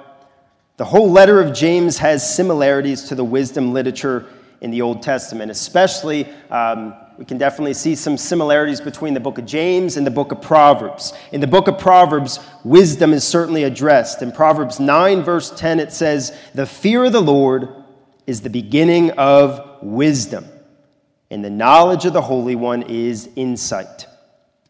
The 0.77 0.85
whole 0.85 1.09
letter 1.09 1.39
of 1.39 1.53
James 1.53 1.97
has 1.99 2.35
similarities 2.35 3.03
to 3.03 3.15
the 3.15 3.23
wisdom 3.23 3.71
literature 3.71 4.25
in 4.59 4.71
the 4.71 4.81
Old 4.81 5.01
Testament, 5.01 5.49
especially. 5.49 6.27
Um, 6.49 6.93
we 7.17 7.23
can 7.23 7.37
definitely 7.37 7.75
see 7.75 7.95
some 7.95 8.17
similarities 8.17 8.81
between 8.81 9.13
the 9.13 9.21
book 9.21 9.37
of 9.37 9.45
James 9.45 9.95
and 9.95 10.05
the 10.05 10.11
book 10.11 10.33
of 10.33 10.41
Proverbs. 10.41 11.13
In 11.31 11.39
the 11.39 11.47
book 11.47 11.69
of 11.69 11.79
Proverbs, 11.79 12.41
wisdom 12.65 13.13
is 13.13 13.23
certainly 13.23 13.63
addressed. 13.63 14.21
In 14.21 14.33
Proverbs 14.33 14.81
9, 14.81 15.23
verse 15.23 15.49
10, 15.51 15.79
it 15.79 15.93
says, 15.93 16.37
The 16.55 16.65
fear 16.65 17.05
of 17.05 17.13
the 17.13 17.21
Lord 17.21 17.69
is 18.27 18.41
the 18.41 18.49
beginning 18.49 19.11
of 19.11 19.81
wisdom, 19.81 20.45
and 21.31 21.41
the 21.41 21.49
knowledge 21.49 22.03
of 22.03 22.11
the 22.11 22.21
Holy 22.21 22.55
One 22.55 22.81
is 22.81 23.29
insight. 23.37 24.07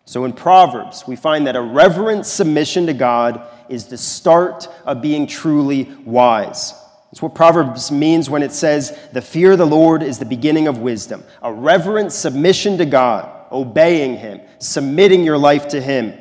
So 0.05 0.23
in 0.23 0.33
Proverbs, 0.33 1.07
we 1.07 1.15
find 1.15 1.47
that 1.47 1.55
a 1.55 1.61
reverent 1.61 2.27
submission 2.27 2.85
to 2.85 2.93
God 2.93 3.41
is 3.69 3.85
the 3.85 3.97
start 3.97 4.67
of 4.85 5.01
being 5.01 5.27
truly 5.27 5.83
wise. 6.05 6.73
It's 7.11 7.21
what 7.21 7.33
Proverbs 7.33 7.91
means 7.91 8.29
when 8.29 8.43
it 8.43 8.51
says, 8.51 8.97
The 9.13 9.21
fear 9.21 9.53
of 9.53 9.57
the 9.57 9.65
Lord 9.65 10.03
is 10.03 10.19
the 10.19 10.25
beginning 10.25 10.67
of 10.67 10.79
wisdom. 10.79 11.23
A 11.41 11.53
reverent 11.53 12.11
submission 12.11 12.77
to 12.77 12.85
God, 12.85 13.31
obeying 13.51 14.17
Him, 14.17 14.41
submitting 14.59 15.23
your 15.23 15.37
life 15.37 15.69
to 15.69 15.81
Him, 15.81 16.13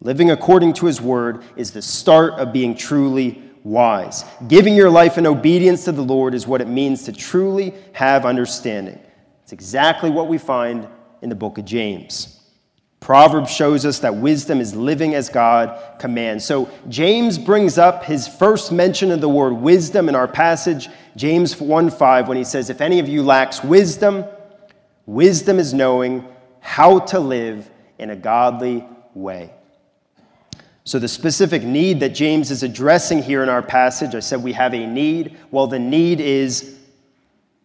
living 0.00 0.30
according 0.30 0.74
to 0.74 0.86
His 0.86 1.00
word 1.00 1.42
is 1.56 1.72
the 1.72 1.82
start 1.82 2.34
of 2.34 2.52
being 2.52 2.76
truly 2.76 3.42
wise. 3.64 4.24
Giving 4.48 4.74
your 4.74 4.90
life 4.90 5.18
in 5.18 5.26
obedience 5.26 5.84
to 5.86 5.92
the 5.92 6.02
Lord 6.02 6.34
is 6.34 6.46
what 6.46 6.60
it 6.60 6.68
means 6.68 7.04
to 7.04 7.12
truly 7.12 7.74
have 7.92 8.24
understanding. 8.24 8.98
It's 9.42 9.52
exactly 9.52 10.10
what 10.10 10.28
we 10.28 10.38
find 10.38 10.86
in 11.20 11.28
the 11.28 11.34
book 11.34 11.58
of 11.58 11.64
James. 11.64 12.41
Proverbs 13.02 13.50
shows 13.50 13.84
us 13.84 13.98
that 13.98 14.14
wisdom 14.14 14.60
is 14.60 14.76
living 14.76 15.12
as 15.16 15.28
God 15.28 15.98
commands. 15.98 16.44
So 16.44 16.70
James 16.88 17.36
brings 17.36 17.76
up 17.76 18.04
his 18.04 18.28
first 18.28 18.70
mention 18.70 19.10
of 19.10 19.20
the 19.20 19.28
word 19.28 19.54
wisdom 19.54 20.08
in 20.08 20.14
our 20.14 20.28
passage, 20.28 20.88
James 21.16 21.60
1 21.60 21.90
5, 21.90 22.28
when 22.28 22.36
he 22.36 22.44
says, 22.44 22.70
If 22.70 22.80
any 22.80 23.00
of 23.00 23.08
you 23.08 23.24
lacks 23.24 23.64
wisdom, 23.64 24.24
wisdom 25.04 25.58
is 25.58 25.74
knowing 25.74 26.24
how 26.60 27.00
to 27.00 27.18
live 27.18 27.68
in 27.98 28.10
a 28.10 28.16
godly 28.16 28.86
way. 29.14 29.52
So, 30.84 31.00
the 31.00 31.08
specific 31.08 31.64
need 31.64 31.98
that 32.00 32.10
James 32.10 32.52
is 32.52 32.62
addressing 32.62 33.20
here 33.20 33.42
in 33.42 33.48
our 33.48 33.62
passage, 33.62 34.14
I 34.14 34.20
said 34.20 34.44
we 34.44 34.52
have 34.52 34.74
a 34.74 34.86
need. 34.86 35.36
Well, 35.50 35.66
the 35.66 35.80
need 35.80 36.20
is 36.20 36.78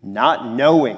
not 0.01 0.47
knowing 0.47 0.97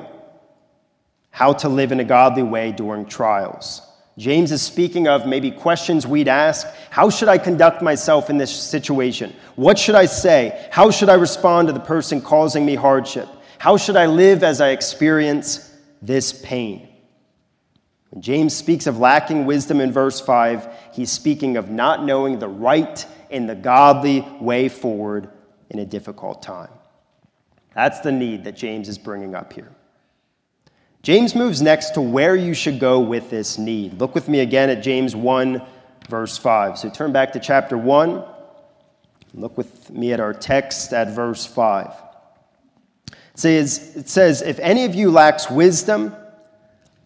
how 1.29 1.51
to 1.53 1.67
live 1.67 1.91
in 1.91 1.99
a 1.99 2.05
godly 2.05 2.43
way 2.43 2.71
during 2.71 3.05
trials. 3.05 3.81
James 4.19 4.51
is 4.51 4.61
speaking 4.61 5.07
of 5.07 5.25
maybe 5.25 5.49
questions 5.49 6.05
we'd 6.05 6.27
ask 6.27 6.67
How 6.89 7.09
should 7.09 7.29
I 7.29 7.37
conduct 7.37 7.81
myself 7.81 8.29
in 8.29 8.37
this 8.37 8.51
situation? 8.51 9.33
What 9.55 9.79
should 9.79 9.95
I 9.95 10.07
say? 10.07 10.67
How 10.71 10.91
should 10.91 11.07
I 11.07 11.13
respond 11.13 11.69
to 11.69 11.73
the 11.73 11.79
person 11.79 12.21
causing 12.21 12.65
me 12.65 12.75
hardship? 12.75 13.29
How 13.59 13.77
should 13.77 13.95
I 13.95 14.07
live 14.07 14.43
as 14.43 14.59
I 14.59 14.71
experience 14.71 15.73
this 16.01 16.33
pain? 16.33 16.89
When 18.09 18.21
James 18.21 18.53
speaks 18.53 18.87
of 18.87 18.97
lacking 18.97 19.45
wisdom 19.45 19.79
in 19.79 19.93
verse 19.93 20.19
5, 20.19 20.67
he's 20.91 21.11
speaking 21.11 21.55
of 21.55 21.69
not 21.69 22.03
knowing 22.03 22.39
the 22.39 22.47
right 22.49 23.05
and 23.31 23.49
the 23.49 23.55
godly 23.55 24.27
way 24.41 24.67
forward 24.67 25.29
in 25.69 25.79
a 25.79 25.85
difficult 25.85 26.41
time. 26.41 26.71
That's 27.73 28.01
the 28.01 28.11
need 28.11 28.43
that 28.43 28.57
James 28.57 28.89
is 28.89 28.97
bringing 28.97 29.33
up 29.33 29.53
here. 29.53 29.71
James 31.01 31.33
moves 31.33 31.61
next 31.61 31.91
to 31.91 32.01
where 32.01 32.35
you 32.35 32.53
should 32.53 32.79
go 32.79 32.99
with 32.99 33.29
this 33.29 33.57
need. 33.57 33.99
Look 33.99 34.13
with 34.13 34.27
me 34.27 34.41
again 34.41 34.69
at 34.69 34.83
James 34.83 35.15
1, 35.15 35.61
verse 36.09 36.37
5. 36.37 36.77
So 36.77 36.89
turn 36.89 37.13
back 37.13 37.31
to 37.33 37.39
chapter 37.39 37.77
1. 37.77 38.23
Look 39.33 39.57
with 39.57 39.89
me 39.91 40.11
at 40.11 40.19
our 40.19 40.33
text 40.33 40.91
at 40.91 41.09
verse 41.11 41.45
5. 41.45 41.93
It 43.07 43.15
says, 43.35 43.95
it 43.95 44.09
says 44.09 44.41
If 44.41 44.59
any 44.59 44.83
of 44.85 44.93
you 44.93 45.09
lacks 45.09 45.49
wisdom, 45.49 46.13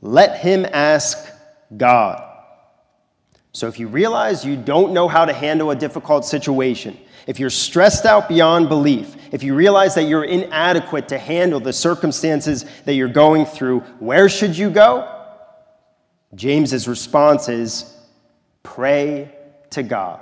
let 0.01 0.39
him 0.39 0.65
ask 0.73 1.29
God. 1.77 2.29
So 3.51 3.67
if 3.67 3.79
you 3.79 3.87
realize 3.87 4.43
you 4.43 4.57
don't 4.57 4.93
know 4.93 5.07
how 5.07 5.25
to 5.25 5.33
handle 5.33 5.69
a 5.69 5.75
difficult 5.75 6.25
situation, 6.25 6.97
if 7.27 7.39
you're 7.39 7.49
stressed 7.49 8.05
out 8.05 8.27
beyond 8.27 8.69
belief, 8.69 9.15
if 9.31 9.43
you 9.43 9.55
realize 9.55 9.95
that 9.95 10.03
you're 10.03 10.23
inadequate 10.23 11.07
to 11.09 11.17
handle 11.17 11.59
the 11.59 11.73
circumstances 11.73 12.65
that 12.85 12.93
you're 12.93 13.07
going 13.07 13.45
through, 13.45 13.79
where 13.99 14.29
should 14.29 14.57
you 14.57 14.69
go? 14.69 15.09
James's 16.35 16.87
response 16.87 17.49
is 17.49 17.95
pray 18.63 19.33
to 19.71 19.83
God. 19.83 20.19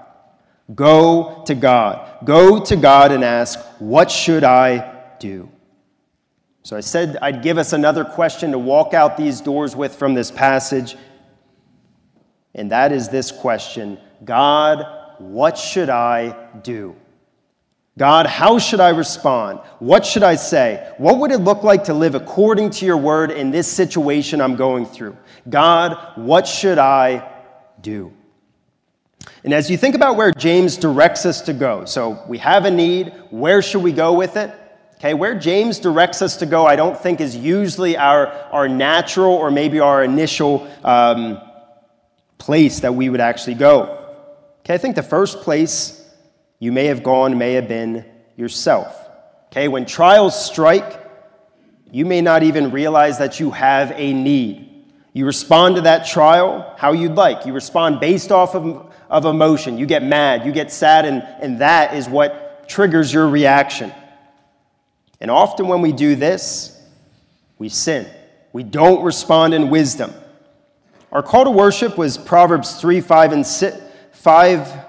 Go 0.76 1.44
to 1.46 1.56
God. 1.56 2.26
Go 2.26 2.64
to 2.64 2.76
God 2.76 3.12
and 3.12 3.24
ask, 3.24 3.60
What 3.80 4.10
should 4.10 4.44
I 4.44 5.02
do? 5.20 5.50
So 6.64 6.78
I 6.78 6.82
said 6.82 7.18
I'd 7.22 7.42
give 7.42 7.58
us 7.58 7.74
another 7.74 8.06
question 8.06 8.52
to 8.52 8.60
walk 8.60 8.94
out 8.94 9.18
these 9.18 9.42
doors 9.42 9.76
with 9.76 9.96
from 9.96 10.14
this 10.14 10.30
passage, 10.30 10.96
and 12.54 12.72
that 12.72 12.92
is 12.92 13.10
this 13.10 13.32
question 13.32 13.98
God, 14.24 14.86
what 15.22 15.58
should 15.58 15.90
I 15.90 16.36
do? 16.64 16.96
God, 17.98 18.26
how 18.26 18.58
should 18.58 18.80
I 18.80 18.90
respond? 18.90 19.60
What 19.80 20.06
should 20.06 20.24
I 20.24 20.36
say? 20.36 20.92
What 20.98 21.20
would 21.20 21.32
it 21.32 21.40
look 21.40 21.64
like 21.64 21.84
to 21.86 21.94
live 21.94 22.16
according 22.16 22.70
to 22.72 22.86
your 22.86 22.98
word 22.98 23.32
in 23.32 23.52
this 23.52 23.68
situation 23.68 24.42
I'm 24.42 24.56
going 24.56 24.86
through? 24.86 25.18
God, 25.50 25.98
what 26.16 26.48
should 26.48 26.78
I 26.78 27.30
do? 27.82 28.14
And 29.44 29.54
as 29.54 29.70
you 29.70 29.78
think 29.78 29.96
about 29.96 30.16
where 30.16 30.32
James 30.32 30.78
directs 30.78 31.26
us 31.26 31.42
to 31.42 31.54
go, 31.54 31.86
so 31.86 32.24
we 32.28 32.38
have 32.38 32.66
a 32.66 32.72
need, 32.72 33.14
where 33.30 33.62
should 33.62 33.84
we 33.84 33.92
go 33.92 34.14
with 34.14 34.38
it? 34.38 34.52
Okay, 34.96 35.14
where 35.14 35.38
James 35.38 35.80
directs 35.80 36.22
us 36.22 36.38
to 36.38 36.46
go, 36.46 36.66
I 36.66 36.76
don't 36.76 36.98
think 36.98 37.22
is 37.22 37.36
usually 37.36 37.98
our, 37.98 38.28
our 38.52 38.70
natural 38.70 39.34
or 39.34 39.52
maybe 39.52 39.80
our 39.80 40.04
initial 40.04 40.68
um, 40.84 41.42
place 42.38 42.80
that 42.82 42.94
we 42.94 43.10
would 43.10 43.22
actually 43.22 43.56
go. 43.56 44.01
Okay, 44.62 44.76
I 44.76 44.78
think 44.78 44.96
the 44.96 45.04
first 45.04 45.42
place 45.42 45.98
you 46.60 46.72
may 46.72 46.86
have 46.86 47.04
gone 47.04 47.38
may 47.38 47.54
have 47.54 47.68
been 47.68 48.06
yourself. 48.36 48.96
Okay, 49.48 49.68
when 49.68 49.86
trials 49.86 50.46
strike, 50.46 51.00
you 51.92 52.06
may 52.06 52.22
not 52.22 52.44
even 52.44 52.72
realize 52.72 53.18
that 53.18 53.40
you 53.40 53.52
have 53.52 53.92
a 53.96 54.14
need. 54.14 54.86
You 55.14 55.26
respond 55.26 55.76
to 55.76 55.82
that 55.82 56.06
trial 56.08 56.74
how 56.78 56.94
you'd 56.94 57.16
like. 57.16 57.46
You 57.46 57.54
respond 57.54 58.00
based 58.00 58.32
off 58.32 58.56
of, 58.56 58.94
of 59.10 59.26
emotion. 59.26 59.78
You 59.78 59.86
get 59.86 60.04
mad, 60.04 60.46
you 60.46 60.52
get 60.52 60.72
sad, 60.72 61.06
and, 61.06 61.22
and 61.42 61.60
that 61.60 61.96
is 61.96 62.08
what 62.08 62.70
triggers 62.70 63.12
your 63.12 63.28
reaction. 63.28 63.92
And 65.20 65.30
often 65.30 65.68
when 65.68 65.82
we 65.82 65.92
do 65.92 66.16
this, 66.16 66.80
we 67.58 67.68
sin. 67.68 68.08
We 68.54 68.64
don't 68.64 69.04
respond 69.04 69.54
in 69.54 69.70
wisdom. 69.70 70.14
Our 71.12 71.22
call 71.22 71.44
to 71.44 71.52
worship 71.52 71.98
was 71.98 72.18
Proverbs 72.18 72.80
3, 72.80 73.02
5, 73.02 73.34
and 73.34 73.46
6. 73.46 73.78
5 74.22 74.86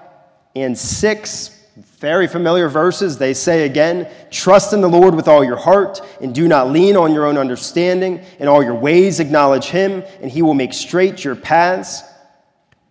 and 0.56 0.76
6, 0.76 1.60
very 1.98 2.26
familiar 2.26 2.68
verses. 2.68 3.16
They 3.16 3.32
say 3.32 3.64
again, 3.64 4.06
Trust 4.30 4.74
in 4.74 4.82
the 4.82 4.88
Lord 4.90 5.14
with 5.14 5.26
all 5.26 5.42
your 5.42 5.56
heart, 5.56 6.02
and 6.20 6.34
do 6.34 6.46
not 6.46 6.70
lean 6.70 6.96
on 6.96 7.14
your 7.14 7.24
own 7.24 7.38
understanding. 7.38 8.22
In 8.38 8.46
all 8.46 8.62
your 8.62 8.74
ways, 8.74 9.20
acknowledge 9.20 9.66
him, 9.66 10.04
and 10.20 10.30
he 10.30 10.42
will 10.42 10.52
make 10.52 10.74
straight 10.74 11.24
your 11.24 11.34
paths. 11.34 12.02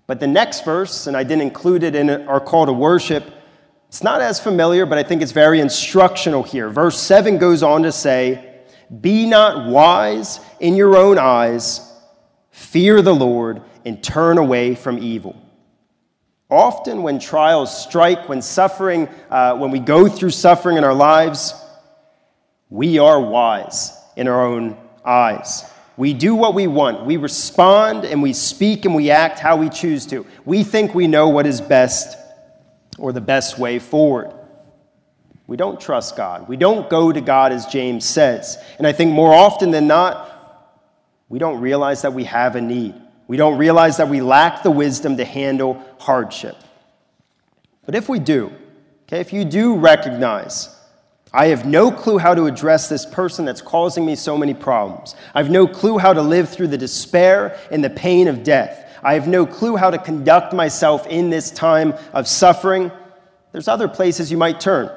But 0.08 0.20
the 0.20 0.26
next 0.26 0.66
verse, 0.66 1.06
and 1.06 1.16
I 1.16 1.22
didn't 1.22 1.44
include 1.44 1.84
it 1.84 1.96
in 1.96 2.10
our 2.10 2.40
call 2.40 2.66
to 2.66 2.74
worship, 2.74 3.24
it's 3.88 4.02
not 4.02 4.22
as 4.22 4.40
familiar, 4.40 4.88
but 4.88 4.98
I 4.98 5.04
think 5.04 5.22
it's 5.22 5.34
very 5.34 5.60
instructional 5.60 6.42
here. 6.42 6.70
Verse 6.70 7.00
7 7.00 7.38
goes 7.38 7.62
on 7.62 7.84
to 7.84 7.92
say, 7.92 8.62
Be 9.00 9.28
not 9.28 9.70
wise 9.70 10.40
in 10.60 10.76
your 10.76 10.98
own 10.98 11.20
eyes, 11.20 11.82
fear 12.50 13.04
the 13.04 13.14
Lord, 13.14 13.62
and 13.86 14.04
turn 14.04 14.40
away 14.40 14.74
from 14.74 14.98
evil. 14.98 15.41
Often, 16.52 17.02
when 17.02 17.18
trials 17.18 17.86
strike, 17.86 18.28
when 18.28 18.42
suffering, 18.42 19.08
uh, 19.30 19.56
when 19.56 19.72
we 19.72 19.80
go 19.80 20.10
through 20.10 20.32
suffering 20.32 20.76
in 20.76 20.84
our 20.84 20.94
lives, 20.94 21.54
we 22.70 23.00
are 23.00 23.20
wise 23.22 23.98
in 24.18 24.28
our 24.28 24.46
own 24.46 24.78
eyes. 25.06 25.64
We 25.96 26.14
do 26.14 26.36
what 26.36 26.54
we 26.54 26.68
want. 26.68 27.06
We 27.06 27.16
respond 27.16 28.04
and 28.04 28.22
we 28.22 28.34
speak 28.34 28.84
and 28.84 28.94
we 28.94 29.12
act 29.12 29.40
how 29.40 29.56
we 29.56 29.70
choose 29.70 30.06
to. 30.08 30.26
We 30.44 30.64
think 30.64 30.94
we 30.94 31.08
know 31.08 31.30
what 31.30 31.48
is 31.48 31.62
best 31.62 32.18
or 32.98 33.14
the 33.14 33.22
best 33.22 33.58
way 33.58 33.80
forward. 33.80 34.34
We 35.48 35.58
don't 35.58 35.80
trust 35.80 36.18
God. 36.18 36.50
We 36.50 36.58
don't 36.58 36.90
go 36.90 37.12
to 37.12 37.22
God 37.22 37.54
as 37.54 37.66
James 37.66 38.06
says. 38.06 38.58
And 38.78 38.86
I 38.86 38.92
think 38.92 39.14
more 39.14 39.34
often 39.34 39.72
than 39.72 39.88
not, 39.88 40.28
we 41.30 41.40
don't 41.40 41.62
realize 41.62 42.02
that 42.02 42.14
we 42.14 42.26
have 42.26 42.58
a 42.58 42.62
need. 42.62 42.96
We 43.32 43.38
don't 43.38 43.58
realize 43.58 43.96
that 43.96 44.10
we 44.10 44.20
lack 44.20 44.62
the 44.62 44.72
wisdom 44.72 45.16
to 45.16 45.24
handle 45.24 45.82
hardship. 46.00 46.58
But 47.86 47.96
if 47.96 48.10
we 48.10 48.20
do, 48.20 48.52
okay, 49.04 49.22
if 49.22 49.32
you 49.32 49.46
do 49.46 49.78
recognize, 49.78 50.78
I 51.32 51.46
have 51.46 51.66
no 51.66 51.92
clue 51.92 52.18
how 52.18 52.36
to 52.36 52.48
address 52.48 52.90
this 52.90 53.06
person 53.06 53.46
that's 53.46 53.62
causing 53.62 54.06
me 54.06 54.18
so 54.18 54.38
many 54.38 54.54
problems. 54.54 55.16
I 55.34 55.42
have 55.42 55.50
no 55.50 55.66
clue 55.66 55.98
how 55.98 56.12
to 56.12 56.22
live 56.22 56.50
through 56.50 56.68
the 56.68 56.78
despair 56.78 57.58
and 57.72 57.82
the 57.82 57.90
pain 57.90 58.28
of 58.28 58.44
death. 58.44 59.00
I 59.02 59.14
have 59.14 59.30
no 59.30 59.46
clue 59.46 59.78
how 59.78 59.92
to 59.92 59.98
conduct 59.98 60.52
myself 60.52 61.08
in 61.08 61.30
this 61.30 61.52
time 61.52 61.94
of 62.12 62.28
suffering. 62.28 62.92
There's 63.54 63.70
other 63.70 63.88
places 63.88 64.30
you 64.30 64.36
might 64.36 64.60
turn. 64.60 64.88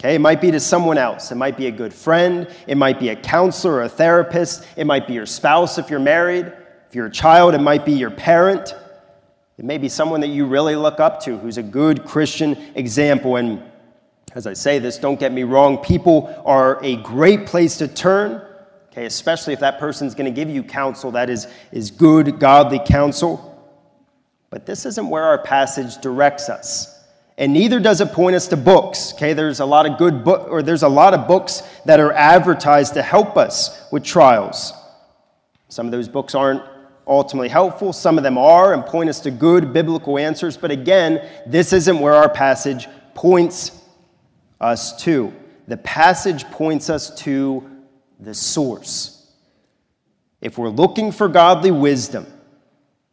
Okay, 0.00 0.16
it 0.16 0.20
might 0.20 0.40
be 0.40 0.50
to 0.50 0.58
someone 0.58 0.98
else. 0.98 1.30
It 1.30 1.36
might 1.36 1.56
be 1.56 1.68
a 1.68 1.72
good 1.72 1.94
friend. 1.94 2.52
It 2.66 2.76
might 2.76 2.98
be 2.98 3.10
a 3.10 3.16
counselor 3.16 3.74
or 3.74 3.82
a 3.82 3.88
therapist. 3.88 4.66
It 4.74 4.84
might 4.84 5.06
be 5.06 5.14
your 5.14 5.26
spouse 5.26 5.78
if 5.78 5.90
you're 5.90 6.00
married. 6.00 6.52
If 6.88 6.94
you're 6.94 7.06
a 7.06 7.10
child, 7.10 7.54
it 7.54 7.60
might 7.60 7.84
be 7.84 7.92
your 7.92 8.10
parent. 8.10 8.74
It 9.58 9.64
may 9.64 9.76
be 9.76 9.90
someone 9.90 10.20
that 10.20 10.28
you 10.28 10.46
really 10.46 10.74
look 10.74 11.00
up 11.00 11.20
to 11.24 11.36
who's 11.36 11.58
a 11.58 11.62
good 11.62 12.04
Christian 12.04 12.56
example. 12.74 13.36
And 13.36 13.62
as 14.34 14.46
I 14.46 14.54
say 14.54 14.78
this, 14.78 14.96
don't 14.96 15.20
get 15.20 15.32
me 15.32 15.42
wrong, 15.42 15.78
people 15.78 16.42
are 16.46 16.82
a 16.82 16.96
great 16.96 17.44
place 17.44 17.76
to 17.78 17.88
turn, 17.88 18.40
okay, 18.90 19.04
especially 19.04 19.52
if 19.52 19.60
that 19.60 19.78
person's 19.78 20.14
going 20.14 20.32
to 20.32 20.34
give 20.34 20.48
you 20.48 20.62
counsel 20.62 21.10
that 21.10 21.28
is, 21.28 21.46
is 21.72 21.90
good, 21.90 22.38
godly 22.38 22.80
counsel. 22.86 23.44
But 24.48 24.64
this 24.64 24.86
isn't 24.86 25.10
where 25.10 25.24
our 25.24 25.42
passage 25.42 25.98
directs 25.98 26.48
us. 26.48 26.94
And 27.36 27.52
neither 27.52 27.80
does 27.80 28.00
it 28.00 28.12
point 28.12 28.34
us 28.34 28.48
to 28.48 28.56
books. 28.56 29.12
Okay, 29.12 29.34
there's 29.34 29.60
a 29.60 29.66
lot 29.66 29.84
of 29.84 29.98
good 29.98 30.24
book 30.24 30.48
or 30.48 30.62
there's 30.62 30.82
a 30.84 30.88
lot 30.88 31.12
of 31.12 31.28
books 31.28 31.62
that 31.84 32.00
are 32.00 32.12
advertised 32.12 32.94
to 32.94 33.02
help 33.02 33.36
us 33.36 33.78
with 33.92 34.04
trials. 34.04 34.72
Some 35.68 35.86
of 35.86 35.92
those 35.92 36.08
books 36.08 36.34
aren't 36.34 36.62
ultimately 37.08 37.48
helpful. 37.48 37.92
Some 37.92 38.18
of 38.18 38.24
them 38.24 38.38
are 38.38 38.74
and 38.74 38.84
point 38.84 39.08
us 39.08 39.20
to 39.20 39.30
good 39.30 39.72
biblical 39.72 40.18
answers. 40.18 40.56
But 40.56 40.70
again, 40.70 41.26
this 41.46 41.72
isn't 41.72 41.98
where 41.98 42.14
our 42.14 42.28
passage 42.28 42.86
points 43.14 43.82
us 44.60 45.02
to. 45.04 45.32
The 45.66 45.76
passage 45.78 46.44
points 46.46 46.90
us 46.90 47.14
to 47.22 47.68
the 48.20 48.34
source. 48.34 49.32
If 50.40 50.58
we're 50.58 50.68
looking 50.68 51.10
for 51.10 51.28
godly 51.28 51.70
wisdom, 51.70 52.26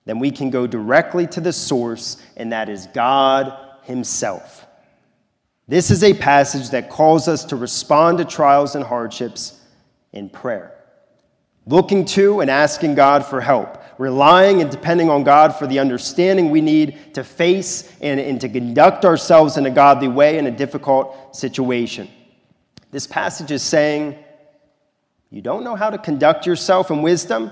then 0.06 0.20
we 0.20 0.30
can 0.30 0.50
go 0.52 0.68
directly 0.68 1.26
to 1.28 1.42
the 1.42 1.54
source, 1.54 2.22
and 2.38 2.52
that 2.52 2.70
is 2.70 2.88
God 2.88 3.58
Himself. 3.84 4.68
This 5.68 5.90
is 5.90 6.04
a 6.04 6.14
passage 6.14 6.70
that 6.70 6.92
calls 6.92 7.28
us 7.28 7.46
to 7.46 7.56
respond 7.56 8.20
to 8.20 8.26
trials 8.26 8.76
and 8.76 8.84
hardships 8.84 9.60
in 10.14 10.30
prayer 10.30 10.76
looking 11.66 12.06
to 12.06 12.42
and 12.42 12.50
asking 12.50 12.96
God 12.96 13.26
for 13.26 13.42
help, 13.42 13.82
relying 13.98 14.62
and 14.62 14.70
depending 14.70 15.10
on 15.10 15.24
God 15.24 15.56
for 15.56 15.68
the 15.68 15.80
understanding 15.80 16.50
we 16.50 16.62
need 16.62 17.16
to 17.16 17.24
face 17.24 17.92
and, 18.02 18.20
and 18.20 18.42
to 18.42 18.50
conduct 18.50 19.06
ourselves 19.06 19.58
in 19.58 19.66
a 19.66 19.70
godly 19.70 20.08
way 20.08 20.38
in 20.38 20.48
a 20.48 20.52
difficult 20.52 21.36
situation. 21.36 22.10
This 22.92 23.08
passage 23.08 23.52
is 23.52 23.64
saying, 23.64 24.18
You 25.30 25.42
don't 25.42 25.64
know 25.64 25.76
how 25.76 25.90
to 25.90 25.98
conduct 25.98 26.46
yourself 26.46 26.92
in 26.92 27.02
wisdom? 27.02 27.52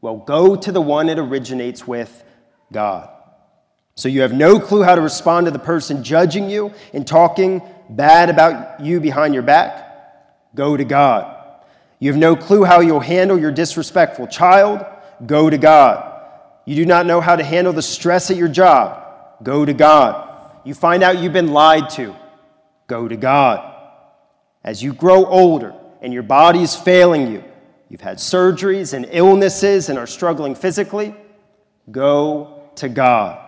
Well, 0.00 0.16
go 0.16 0.56
to 0.56 0.72
the 0.72 0.80
one 0.80 1.08
it 1.08 1.18
originates 1.18 1.86
with 1.86 2.24
God. 2.72 3.08
So 3.94 4.08
you 4.08 4.22
have 4.22 4.32
no 4.32 4.58
clue 4.58 4.82
how 4.82 4.94
to 4.94 5.00
respond 5.00 5.46
to 5.46 5.50
the 5.50 5.58
person 5.58 6.02
judging 6.02 6.48
you 6.48 6.72
and 6.92 7.06
talking 7.06 7.62
bad 7.90 8.30
about 8.30 8.80
you 8.80 9.00
behind 9.00 9.34
your 9.34 9.42
back? 9.42 10.54
Go 10.54 10.76
to 10.76 10.84
God. 10.84 11.38
You 11.98 12.10
have 12.10 12.18
no 12.18 12.34
clue 12.34 12.64
how 12.64 12.80
you'll 12.80 13.00
handle 13.00 13.38
your 13.38 13.52
disrespectful 13.52 14.26
child? 14.26 14.84
Go 15.26 15.50
to 15.50 15.58
God. 15.58 16.08
You 16.64 16.76
do 16.76 16.86
not 16.86 17.06
know 17.06 17.20
how 17.20 17.36
to 17.36 17.44
handle 17.44 17.72
the 17.72 17.82
stress 17.82 18.30
at 18.30 18.36
your 18.36 18.48
job? 18.48 19.02
Go 19.42 19.64
to 19.64 19.72
God. 19.72 20.28
You 20.64 20.74
find 20.74 21.02
out 21.02 21.18
you've 21.18 21.32
been 21.32 21.52
lied 21.52 21.90
to? 21.90 22.14
Go 22.86 23.08
to 23.08 23.16
God. 23.16 23.68
As 24.62 24.82
you 24.82 24.92
grow 24.92 25.24
older 25.24 25.74
and 26.00 26.12
your 26.12 26.22
body 26.22 26.62
is 26.62 26.76
failing 26.76 27.32
you, 27.32 27.42
you've 27.88 28.00
had 28.00 28.18
surgeries 28.18 28.94
and 28.94 29.06
illnesses 29.10 29.88
and 29.88 29.98
are 29.98 30.06
struggling 30.06 30.54
physically, 30.54 31.14
go 31.90 32.70
to 32.76 32.88
God. 32.88 33.40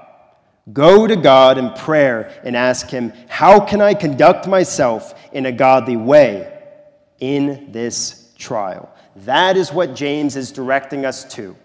Go 0.72 1.06
to 1.06 1.14
God 1.14 1.58
in 1.58 1.70
prayer 1.72 2.40
and 2.42 2.56
ask 2.56 2.88
Him, 2.88 3.12
How 3.28 3.60
can 3.60 3.80
I 3.80 3.94
conduct 3.94 4.48
myself 4.48 5.14
in 5.32 5.46
a 5.46 5.52
godly 5.52 5.96
way 5.96 6.50
in 7.20 7.72
this 7.72 8.32
trial. 8.36 8.94
That 9.16 9.56
is 9.56 9.72
what 9.72 9.94
James 9.94 10.36
is 10.36 10.52
directing 10.52 11.06
us 11.06 11.24
to 11.34 11.56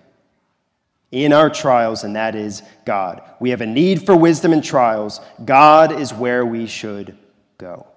in 1.11 1.33
our 1.33 1.49
trials, 1.49 2.03
and 2.03 2.15
that 2.15 2.35
is 2.35 2.61
God. 2.85 3.21
We 3.39 3.49
have 3.49 3.61
a 3.61 3.65
need 3.65 4.05
for 4.05 4.15
wisdom 4.15 4.53
in 4.53 4.61
trials. 4.61 5.19
God 5.43 5.91
is 5.91 6.13
where 6.13 6.45
we 6.45 6.67
should 6.67 7.17
go. 7.57 7.87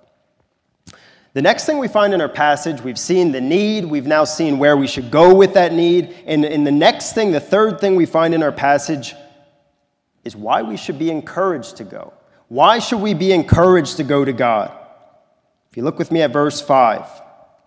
The 1.34 1.42
next 1.42 1.64
thing 1.64 1.78
we 1.78 1.88
find 1.88 2.12
in 2.12 2.20
our 2.20 2.28
passage, 2.28 2.82
we've 2.82 2.98
seen 2.98 3.32
the 3.32 3.40
need, 3.40 3.86
we've 3.86 4.06
now 4.06 4.24
seen 4.24 4.58
where 4.58 4.76
we 4.76 4.86
should 4.86 5.10
go 5.10 5.34
with 5.34 5.54
that 5.54 5.72
need. 5.72 6.14
And, 6.26 6.44
and 6.44 6.66
the 6.66 6.72
next 6.72 7.14
thing, 7.14 7.32
the 7.32 7.40
third 7.40 7.80
thing 7.80 7.96
we 7.96 8.06
find 8.06 8.34
in 8.34 8.42
our 8.42 8.52
passage, 8.52 9.14
is 10.24 10.36
why 10.36 10.62
we 10.62 10.76
should 10.76 10.98
be 10.98 11.10
encouraged 11.10 11.78
to 11.78 11.84
go. 11.84 12.12
Why 12.48 12.78
should 12.78 13.00
we 13.00 13.14
be 13.14 13.32
encouraged 13.32 13.96
to 13.96 14.04
go 14.04 14.24
to 14.24 14.32
God? 14.32 14.70
If 15.70 15.76
you 15.76 15.82
look 15.82 15.98
with 15.98 16.12
me 16.12 16.20
at 16.20 16.32
verse 16.32 16.60
5, 16.60 17.22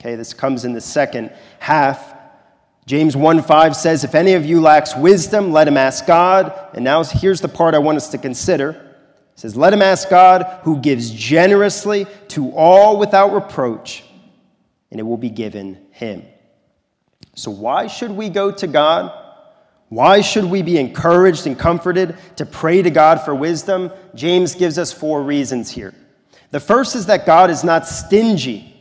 Okay, 0.05 0.15
this 0.15 0.35
comes 0.35 0.65
in 0.65 0.73
the 0.73 0.81
second 0.81 1.31
half. 1.57 2.13
James 2.85 3.15
1 3.15 3.41
5 3.41 3.75
says, 3.75 4.03
If 4.03 4.13
any 4.13 4.33
of 4.33 4.45
you 4.45 4.61
lacks 4.61 4.95
wisdom, 4.95 5.51
let 5.51 5.67
him 5.67 5.77
ask 5.77 6.05
God. 6.05 6.53
And 6.73 6.83
now 6.83 7.03
here's 7.03 7.41
the 7.41 7.47
part 7.47 7.73
I 7.73 7.79
want 7.79 7.97
us 7.97 8.09
to 8.09 8.17
consider. 8.17 8.69
It 8.69 9.39
says, 9.39 9.55
Let 9.55 9.73
him 9.73 9.81
ask 9.81 10.09
God 10.09 10.59
who 10.63 10.79
gives 10.79 11.09
generously 11.09 12.05
to 12.29 12.51
all 12.51 12.97
without 12.97 13.33
reproach, 13.33 14.03
and 14.91 14.99
it 14.99 15.03
will 15.03 15.17
be 15.17 15.31
given 15.31 15.87
him. 15.91 16.23
So, 17.33 17.49
why 17.49 17.87
should 17.87 18.11
we 18.11 18.29
go 18.29 18.51
to 18.51 18.67
God? 18.67 19.11
Why 19.89 20.21
should 20.21 20.45
we 20.45 20.61
be 20.61 20.77
encouraged 20.77 21.47
and 21.47 21.57
comforted 21.57 22.17
to 22.37 22.45
pray 22.45 22.81
to 22.81 22.89
God 22.89 23.21
for 23.21 23.35
wisdom? 23.35 23.91
James 24.13 24.55
gives 24.55 24.77
us 24.77 24.91
four 24.91 25.23
reasons 25.23 25.71
here. 25.71 25.93
The 26.51 26.59
first 26.59 26.95
is 26.95 27.07
that 27.07 27.25
God 27.25 27.49
is 27.49 27.63
not 27.63 27.87
stingy 27.87 28.73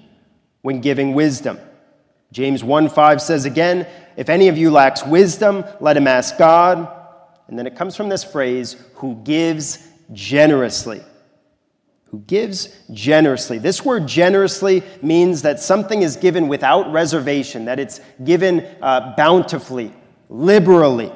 when 0.62 0.80
giving 0.80 1.14
wisdom. 1.14 1.58
James 2.34 2.64
1 2.64 2.88
5 2.88 3.22
says 3.22 3.44
again, 3.44 3.86
If 4.16 4.28
any 4.28 4.48
of 4.48 4.58
you 4.58 4.72
lacks 4.72 5.06
wisdom, 5.06 5.64
let 5.78 5.96
him 5.96 6.08
ask 6.08 6.36
God. 6.36 6.88
And 7.46 7.56
then 7.56 7.64
it 7.64 7.76
comes 7.76 7.94
from 7.94 8.08
this 8.08 8.24
phrase, 8.24 8.74
who 8.96 9.14
gives 9.22 9.78
generously. 10.12 11.00
Who 12.06 12.18
gives 12.26 12.76
generously. 12.92 13.58
This 13.58 13.84
word 13.84 14.08
generously 14.08 14.82
means 15.00 15.42
that 15.42 15.60
something 15.60 16.02
is 16.02 16.16
given 16.16 16.48
without 16.48 16.90
reservation, 16.90 17.66
that 17.66 17.78
it's 17.78 18.00
given 18.24 18.66
uh, 18.82 19.14
bountifully, 19.16 19.92
liberally. 20.28 21.12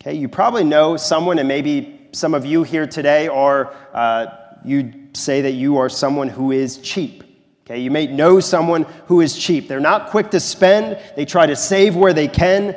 Okay, 0.00 0.14
you 0.14 0.28
probably 0.28 0.62
know 0.62 0.96
someone, 0.96 1.40
and 1.40 1.48
maybe 1.48 2.08
some 2.12 2.34
of 2.34 2.46
you 2.46 2.62
here 2.62 2.86
today 2.86 3.26
are, 3.26 3.74
uh, 3.92 4.26
you 4.64 5.08
say 5.12 5.40
that 5.40 5.54
you 5.54 5.76
are 5.78 5.88
someone 5.88 6.28
who 6.28 6.52
is 6.52 6.78
cheap. 6.78 7.23
Okay, 7.64 7.80
you 7.80 7.90
may 7.90 8.06
know 8.06 8.40
someone 8.40 8.82
who 9.06 9.22
is 9.22 9.38
cheap. 9.38 9.68
They're 9.68 9.80
not 9.80 10.10
quick 10.10 10.30
to 10.32 10.40
spend, 10.40 10.98
they 11.16 11.24
try 11.24 11.46
to 11.46 11.56
save 11.56 11.96
where 11.96 12.12
they 12.12 12.28
can. 12.28 12.76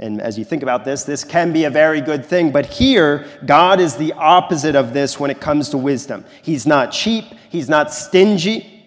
And 0.00 0.20
as 0.20 0.38
you 0.38 0.44
think 0.44 0.62
about 0.62 0.84
this, 0.84 1.04
this 1.04 1.24
can 1.24 1.52
be 1.52 1.64
a 1.64 1.70
very 1.70 2.00
good 2.00 2.24
thing. 2.24 2.52
But 2.52 2.66
here, 2.66 3.26
God 3.46 3.80
is 3.80 3.96
the 3.96 4.12
opposite 4.12 4.76
of 4.76 4.92
this 4.92 5.18
when 5.18 5.30
it 5.30 5.40
comes 5.40 5.70
to 5.70 5.78
wisdom. 5.78 6.24
He's 6.42 6.66
not 6.66 6.92
cheap, 6.92 7.24
He's 7.48 7.68
not 7.68 7.92
stingy, 7.92 8.78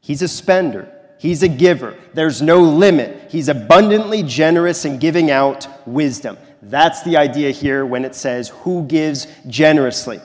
He's 0.00 0.22
a 0.22 0.28
spender. 0.28 0.92
He's 1.18 1.44
a 1.44 1.48
giver. 1.48 1.96
There's 2.14 2.42
no 2.42 2.60
limit. 2.60 3.30
He's 3.30 3.48
abundantly 3.48 4.24
generous 4.24 4.84
in 4.84 4.98
giving 4.98 5.30
out 5.30 5.68
wisdom. 5.86 6.36
That's 6.60 7.02
the 7.02 7.16
idea 7.16 7.52
here 7.52 7.86
when 7.86 8.04
it 8.04 8.16
says, 8.16 8.48
Who 8.48 8.84
gives 8.86 9.28
generously? 9.46 10.20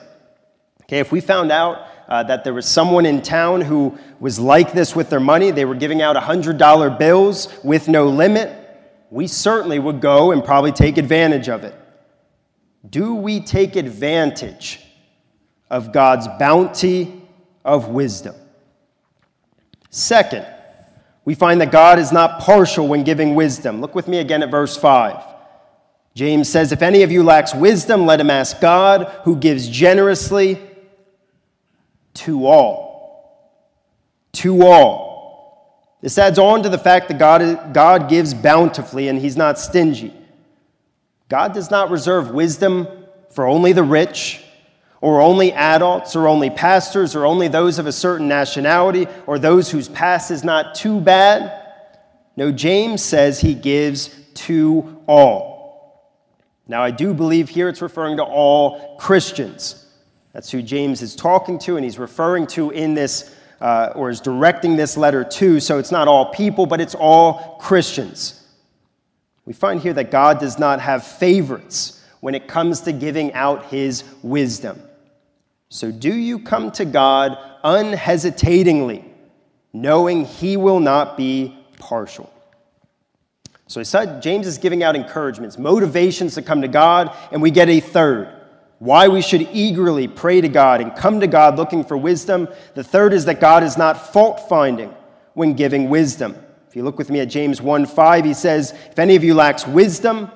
Okay, 0.82 0.98
if 0.98 1.12
we 1.12 1.20
found 1.20 1.52
out 1.52 1.86
uh, 2.08 2.22
that 2.22 2.42
there 2.42 2.54
was 2.54 2.66
someone 2.66 3.04
in 3.04 3.20
town 3.20 3.60
who 3.60 3.96
was 4.18 4.40
like 4.40 4.72
this 4.72 4.96
with 4.96 5.10
their 5.10 5.20
money. 5.20 5.50
They 5.50 5.66
were 5.66 5.74
giving 5.74 6.00
out 6.00 6.16
$100 6.16 6.98
bills 6.98 7.48
with 7.62 7.86
no 7.86 8.08
limit. 8.08 8.54
We 9.10 9.26
certainly 9.26 9.78
would 9.78 10.00
go 10.00 10.32
and 10.32 10.42
probably 10.42 10.72
take 10.72 10.96
advantage 10.96 11.48
of 11.48 11.64
it. 11.64 11.74
Do 12.88 13.14
we 13.14 13.40
take 13.40 13.76
advantage 13.76 14.80
of 15.70 15.92
God's 15.92 16.26
bounty 16.38 17.22
of 17.64 17.88
wisdom? 17.88 18.34
Second, 19.90 20.46
we 21.24 21.34
find 21.34 21.60
that 21.60 21.70
God 21.70 21.98
is 21.98 22.10
not 22.10 22.40
partial 22.40 22.88
when 22.88 23.04
giving 23.04 23.34
wisdom. 23.34 23.82
Look 23.82 23.94
with 23.94 24.08
me 24.08 24.18
again 24.18 24.42
at 24.42 24.50
verse 24.50 24.76
5. 24.76 25.22
James 26.14 26.48
says, 26.48 26.72
If 26.72 26.80
any 26.80 27.02
of 27.02 27.12
you 27.12 27.22
lacks 27.22 27.54
wisdom, 27.54 28.06
let 28.06 28.20
him 28.20 28.30
ask 28.30 28.60
God, 28.60 29.04
who 29.24 29.36
gives 29.36 29.68
generously 29.68 30.58
to 32.18 32.46
all. 32.46 33.48
To 34.34 34.62
all. 34.62 35.98
This 36.00 36.18
adds 36.18 36.38
on 36.38 36.62
to 36.62 36.68
the 36.68 36.78
fact 36.78 37.08
that 37.08 37.18
God, 37.18 37.74
God 37.74 38.08
gives 38.08 38.34
bountifully 38.34 39.08
and 39.08 39.18
he's 39.18 39.36
not 39.36 39.58
stingy. 39.58 40.14
God 41.28 41.52
does 41.52 41.70
not 41.70 41.90
reserve 41.90 42.30
wisdom 42.30 42.86
for 43.30 43.46
only 43.46 43.72
the 43.72 43.82
rich, 43.82 44.42
or 45.00 45.20
only 45.20 45.52
adults, 45.52 46.16
or 46.16 46.26
only 46.26 46.50
pastors, 46.50 47.14
or 47.14 47.24
only 47.24 47.46
those 47.46 47.78
of 47.78 47.86
a 47.86 47.92
certain 47.92 48.26
nationality, 48.26 49.06
or 49.26 49.38
those 49.38 49.70
whose 49.70 49.88
past 49.88 50.30
is 50.30 50.42
not 50.42 50.74
too 50.74 51.00
bad. 51.00 51.52
No, 52.36 52.50
James 52.50 53.02
says 53.02 53.40
he 53.40 53.54
gives 53.54 54.08
to 54.34 55.02
all. 55.06 56.18
Now, 56.66 56.82
I 56.82 56.90
do 56.90 57.14
believe 57.14 57.48
here 57.48 57.68
it's 57.68 57.82
referring 57.82 58.16
to 58.16 58.24
all 58.24 58.96
Christians. 58.96 59.84
That's 60.38 60.52
who 60.52 60.62
James 60.62 61.02
is 61.02 61.16
talking 61.16 61.58
to, 61.58 61.74
and 61.74 61.84
he's 61.84 61.98
referring 61.98 62.46
to 62.46 62.70
in 62.70 62.94
this, 62.94 63.34
uh, 63.60 63.90
or 63.96 64.08
is 64.08 64.20
directing 64.20 64.76
this 64.76 64.96
letter 64.96 65.24
to. 65.24 65.58
So 65.58 65.78
it's 65.78 65.90
not 65.90 66.06
all 66.06 66.26
people, 66.26 66.64
but 66.64 66.80
it's 66.80 66.94
all 66.94 67.56
Christians. 67.58 68.46
We 69.46 69.52
find 69.52 69.80
here 69.80 69.94
that 69.94 70.12
God 70.12 70.38
does 70.38 70.56
not 70.56 70.80
have 70.80 71.04
favorites 71.04 72.06
when 72.20 72.36
it 72.36 72.46
comes 72.46 72.82
to 72.82 72.92
giving 72.92 73.32
out 73.32 73.64
his 73.64 74.04
wisdom. 74.22 74.80
So, 75.70 75.90
do 75.90 76.14
you 76.14 76.38
come 76.38 76.70
to 76.70 76.84
God 76.84 77.36
unhesitatingly, 77.64 79.04
knowing 79.72 80.24
he 80.24 80.56
will 80.56 80.78
not 80.78 81.16
be 81.16 81.58
partial? 81.80 82.32
So 83.66 83.80
he 83.80 83.84
said 83.84 84.22
James 84.22 84.46
is 84.46 84.56
giving 84.56 84.84
out 84.84 84.94
encouragements, 84.94 85.58
motivations 85.58 86.36
to 86.36 86.42
come 86.42 86.62
to 86.62 86.68
God, 86.68 87.12
and 87.32 87.42
we 87.42 87.50
get 87.50 87.68
a 87.68 87.80
third. 87.80 88.37
Why 88.78 89.08
we 89.08 89.22
should 89.22 89.48
eagerly 89.52 90.06
pray 90.06 90.40
to 90.40 90.48
God 90.48 90.80
and 90.80 90.94
come 90.94 91.20
to 91.20 91.26
God 91.26 91.56
looking 91.56 91.84
for 91.84 91.96
wisdom. 91.96 92.48
The 92.74 92.84
third 92.84 93.12
is 93.12 93.24
that 93.24 93.40
God 93.40 93.62
is 93.64 93.76
not 93.76 94.12
fault 94.12 94.48
finding 94.48 94.94
when 95.34 95.54
giving 95.54 95.88
wisdom. 95.88 96.36
If 96.68 96.76
you 96.76 96.84
look 96.84 96.98
with 96.98 97.10
me 97.10 97.20
at 97.20 97.28
James 97.28 97.60
1 97.60 97.86
5, 97.86 98.24
he 98.24 98.34
says, 98.34 98.72
If 98.90 98.98
any 98.98 99.16
of 99.16 99.24
you 99.24 99.34
lacks 99.34 99.66
wisdom, 99.66 100.30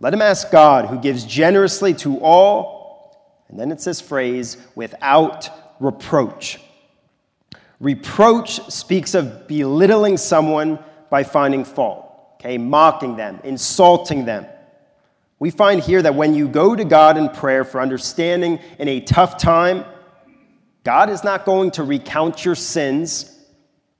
let 0.00 0.14
him 0.14 0.22
ask 0.22 0.50
God, 0.50 0.86
who 0.86 0.98
gives 0.98 1.24
generously 1.24 1.92
to 1.94 2.18
all. 2.20 3.44
And 3.48 3.58
then 3.58 3.72
it's 3.72 3.84
this 3.84 4.00
phrase, 4.00 4.56
without 4.74 5.50
reproach. 5.80 6.60
Reproach 7.80 8.60
speaks 8.70 9.14
of 9.14 9.48
belittling 9.48 10.16
someone 10.16 10.78
by 11.10 11.24
finding 11.24 11.64
fault 11.64 12.08
okay, 12.38 12.56
mocking 12.56 13.16
them, 13.16 13.40
insulting 13.42 14.24
them. 14.24 14.46
We 15.40 15.50
find 15.50 15.80
here 15.80 16.02
that 16.02 16.14
when 16.14 16.34
you 16.34 16.48
go 16.48 16.74
to 16.74 16.84
God 16.84 17.16
in 17.16 17.28
prayer 17.28 17.64
for 17.64 17.80
understanding 17.80 18.58
in 18.78 18.88
a 18.88 19.00
tough 19.00 19.38
time, 19.38 19.84
God 20.82 21.10
is 21.10 21.22
not 21.22 21.44
going 21.44 21.70
to 21.72 21.84
recount 21.84 22.44
your 22.44 22.54
sins 22.54 23.38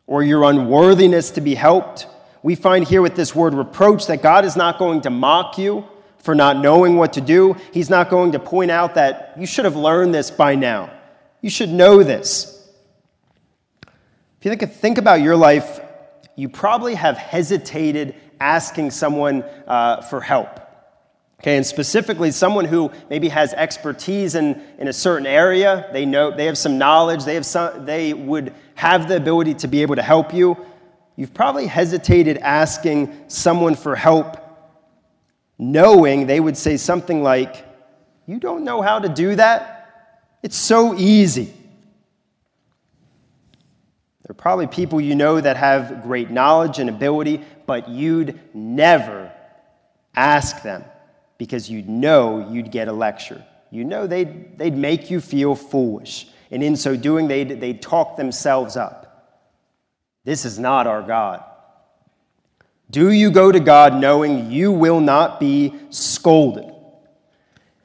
or 0.06 0.22
your 0.22 0.44
unworthiness 0.44 1.30
to 1.32 1.40
be 1.40 1.54
helped. 1.54 2.06
We 2.42 2.54
find 2.54 2.86
here 2.86 3.02
with 3.02 3.14
this 3.14 3.34
word 3.34 3.54
reproach 3.54 4.06
that 4.06 4.22
God 4.22 4.44
is 4.44 4.56
not 4.56 4.78
going 4.78 5.02
to 5.02 5.10
mock 5.10 5.58
you 5.58 5.84
for 6.18 6.34
not 6.34 6.56
knowing 6.56 6.96
what 6.96 7.12
to 7.12 7.20
do. 7.20 7.56
He's 7.72 7.90
not 7.90 8.10
going 8.10 8.32
to 8.32 8.38
point 8.38 8.70
out 8.70 8.94
that 8.94 9.34
you 9.38 9.46
should 9.46 9.64
have 9.64 9.76
learned 9.76 10.14
this 10.14 10.30
by 10.30 10.56
now. 10.56 10.90
You 11.40 11.50
should 11.50 11.70
know 11.70 12.02
this. 12.02 12.54
If 14.40 14.44
you 14.44 14.54
think, 14.66 14.98
about 14.98 15.20
your 15.20 15.36
life, 15.36 15.80
you 16.36 16.48
probably 16.48 16.94
have 16.94 17.16
hesitated 17.16 18.14
asking 18.40 18.92
someone 18.92 19.42
uh, 19.66 20.02
for 20.02 20.20
help. 20.20 20.67
Okay, 21.40 21.56
and 21.56 21.64
specifically 21.64 22.32
someone 22.32 22.64
who 22.64 22.90
maybe 23.08 23.28
has 23.28 23.54
expertise 23.54 24.34
in, 24.34 24.60
in 24.78 24.88
a 24.88 24.92
certain 24.92 25.26
area, 25.26 25.88
they 25.92 26.04
know 26.04 26.32
they 26.32 26.46
have 26.46 26.58
some 26.58 26.78
knowledge, 26.78 27.24
they 27.24 27.36
have 27.36 27.46
some, 27.46 27.84
they 27.84 28.12
would 28.12 28.52
have 28.74 29.08
the 29.08 29.16
ability 29.16 29.54
to 29.54 29.68
be 29.68 29.82
able 29.82 29.94
to 29.94 30.02
help 30.02 30.34
you. 30.34 30.56
You've 31.14 31.34
probably 31.34 31.66
hesitated 31.66 32.38
asking 32.38 33.26
someone 33.28 33.76
for 33.76 33.94
help, 33.94 34.36
knowing 35.58 36.26
they 36.26 36.40
would 36.40 36.56
say 36.56 36.76
something 36.76 37.22
like, 37.22 37.64
You 38.26 38.40
don't 38.40 38.64
know 38.64 38.82
how 38.82 38.98
to 38.98 39.08
do 39.08 39.36
that? 39.36 40.10
It's 40.42 40.56
so 40.56 40.96
easy. 40.96 41.44
There 44.22 44.30
are 44.30 44.34
probably 44.34 44.66
people 44.66 45.00
you 45.00 45.14
know 45.14 45.40
that 45.40 45.56
have 45.56 46.02
great 46.02 46.30
knowledge 46.30 46.80
and 46.80 46.90
ability, 46.90 47.44
but 47.64 47.88
you'd 47.88 48.40
never 48.52 49.32
ask 50.16 50.62
them 50.62 50.84
because 51.38 51.70
you'd 51.70 51.88
know 51.88 52.50
you'd 52.50 52.70
get 52.70 52.88
a 52.88 52.92
lecture. 52.92 53.44
You 53.70 53.84
know 53.84 54.06
they'd, 54.06 54.58
they'd 54.58 54.76
make 54.76 55.10
you 55.10 55.20
feel 55.20 55.54
foolish. 55.54 56.28
And 56.50 56.62
in 56.62 56.76
so 56.76 56.96
doing, 56.96 57.28
they'd, 57.28 57.60
they'd 57.60 57.80
talk 57.80 58.16
themselves 58.16 58.76
up. 58.76 59.08
This 60.24 60.44
is 60.44 60.58
not 60.58 60.86
our 60.86 61.02
God. 61.02 61.44
Do 62.90 63.10
you 63.10 63.30
go 63.30 63.52
to 63.52 63.60
God 63.60 63.94
knowing 63.94 64.50
you 64.50 64.72
will 64.72 65.00
not 65.00 65.38
be 65.38 65.74
scolded? 65.90 66.74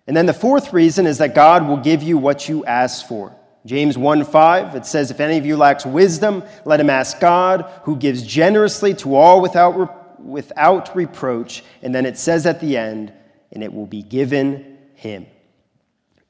And 0.08 0.16
then 0.16 0.26
the 0.26 0.34
fourth 0.34 0.74
reason 0.74 1.08
is 1.08 1.18
that 1.20 1.36
God 1.36 1.68
will 1.68 1.78
give 1.78 2.04
you 2.04 2.18
what 2.18 2.48
you 2.50 2.66
ask 2.66 3.08
for. 3.08 3.36
James 3.66 3.98
1 3.98 4.26
5, 4.26 4.76
it 4.76 4.86
says, 4.86 5.12
If 5.12 5.22
any 5.22 5.38
of 5.38 5.46
you 5.46 5.56
lacks 5.56 5.86
wisdom, 5.86 6.44
let 6.66 6.80
him 6.80 6.90
ask 6.90 7.20
God, 7.20 7.70
who 7.84 7.96
gives 7.96 8.22
generously 8.24 8.94
to 8.96 9.16
all 9.16 9.42
without, 9.42 10.22
without 10.22 10.94
reproach. 10.96 11.64
And 11.82 11.96
then 11.96 12.06
it 12.06 12.18
says 12.18 12.46
at 12.46 12.60
the 12.60 12.76
end, 12.76 13.14
and 13.54 13.64
it 13.64 13.74
will 13.74 13.86
be 13.86 14.02
given 14.02 14.78
him. 14.96 15.26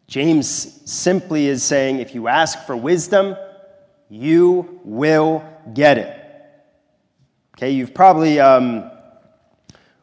James 0.08 0.48
simply 0.86 1.48
is 1.48 1.64
saying, 1.64 2.00
if 2.00 2.14
you 2.14 2.28
ask 2.28 2.66
for 2.68 2.76
wisdom, 2.76 3.36
you 4.10 4.80
will 4.84 5.44
get 5.74 5.98
it. 5.98 6.20
Okay, 7.58 7.72
you've 7.72 7.94
probably 7.94 8.40
um, 8.40 8.92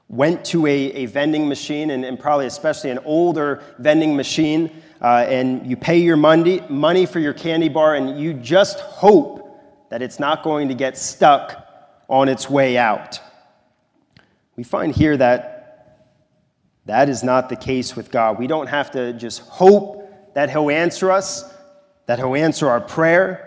went 0.09 0.45
to 0.47 0.67
a, 0.67 0.73
a 0.73 1.07
vending 1.07 1.49
machine, 1.49 1.91
and, 1.91 2.05
and 2.05 2.19
probably 2.19 2.47
especially 2.47 2.91
an 2.91 2.99
older 3.05 3.63
vending 3.79 4.17
machine 4.17 4.83
uh, 5.01 5.25
and 5.29 5.67
you 5.67 5.77
pay 5.77 5.99
your 5.99 6.17
money, 6.17 6.61
money 6.69 7.07
for 7.07 7.21
your 7.21 7.33
candy 7.33 7.69
bar, 7.69 7.95
and 7.95 8.21
you 8.21 8.35
just 8.35 8.81
hope 8.81 9.61
that 9.89 10.03
it's 10.03 10.21
not 10.21 10.43
going 10.43 10.69
to 10.69 10.75
get 10.75 10.97
stuck 10.99 11.67
on 12.09 12.29
its 12.29 12.51
way 12.51 12.77
out. 12.77 13.21
We 14.57 14.63
find 14.63 14.95
here 14.95 15.17
that 15.17 15.50
that 16.91 17.09
is 17.09 17.23
not 17.23 17.49
the 17.49 17.55
case 17.55 17.95
with 17.95 18.11
God. 18.11 18.37
We 18.37 18.49
don't 18.49 18.67
have 18.67 18.91
to 18.93 19.13
just 19.13 19.43
hope 19.43 20.35
that 20.35 20.51
He'll 20.51 20.71
answer 20.71 21.13
us, 21.13 21.45
that 22.07 22.19
He'll 22.19 22.35
answer 22.35 22.69
our 22.69 22.81
prayer, 22.81 23.47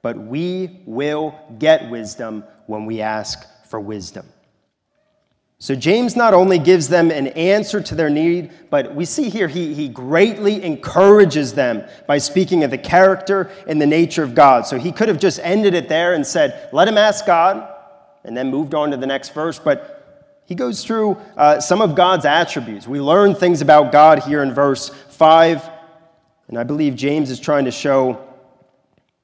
but 0.00 0.16
we 0.16 0.80
will 0.86 1.38
get 1.58 1.90
wisdom 1.90 2.42
when 2.66 2.86
we 2.86 3.02
ask 3.02 3.46
for 3.68 3.78
wisdom. 3.78 4.26
So 5.58 5.74
James 5.74 6.16
not 6.16 6.32
only 6.32 6.58
gives 6.58 6.88
them 6.88 7.10
an 7.10 7.26
answer 7.26 7.82
to 7.82 7.94
their 7.94 8.08
need, 8.08 8.50
but 8.70 8.94
we 8.94 9.04
see 9.04 9.28
here 9.28 9.46
he, 9.46 9.74
he 9.74 9.90
greatly 9.90 10.64
encourages 10.64 11.52
them 11.52 11.86
by 12.06 12.16
speaking 12.16 12.64
of 12.64 12.70
the 12.70 12.78
character 12.78 13.50
and 13.68 13.78
the 13.78 13.86
nature 13.86 14.22
of 14.22 14.34
God. 14.34 14.66
So 14.66 14.78
he 14.78 14.90
could 14.90 15.08
have 15.08 15.18
just 15.18 15.38
ended 15.42 15.74
it 15.74 15.86
there 15.86 16.14
and 16.14 16.26
said, 16.26 16.70
let 16.72 16.88
him 16.88 16.96
ask 16.96 17.26
God, 17.26 17.68
and 18.24 18.34
then 18.34 18.50
moved 18.50 18.74
on 18.74 18.90
to 18.90 18.96
the 18.96 19.06
next 19.06 19.34
verse. 19.34 19.58
But 19.58 19.99
he 20.50 20.56
goes 20.56 20.84
through 20.84 21.16
uh, 21.36 21.60
some 21.60 21.80
of 21.80 21.94
God's 21.94 22.24
attributes. 22.24 22.88
We 22.88 23.00
learn 23.00 23.36
things 23.36 23.62
about 23.62 23.92
God 23.92 24.18
here 24.18 24.42
in 24.42 24.52
verse 24.52 24.88
5. 24.88 25.70
And 26.48 26.58
I 26.58 26.64
believe 26.64 26.96
James 26.96 27.30
is 27.30 27.38
trying 27.38 27.66
to 27.66 27.70
show 27.70 28.26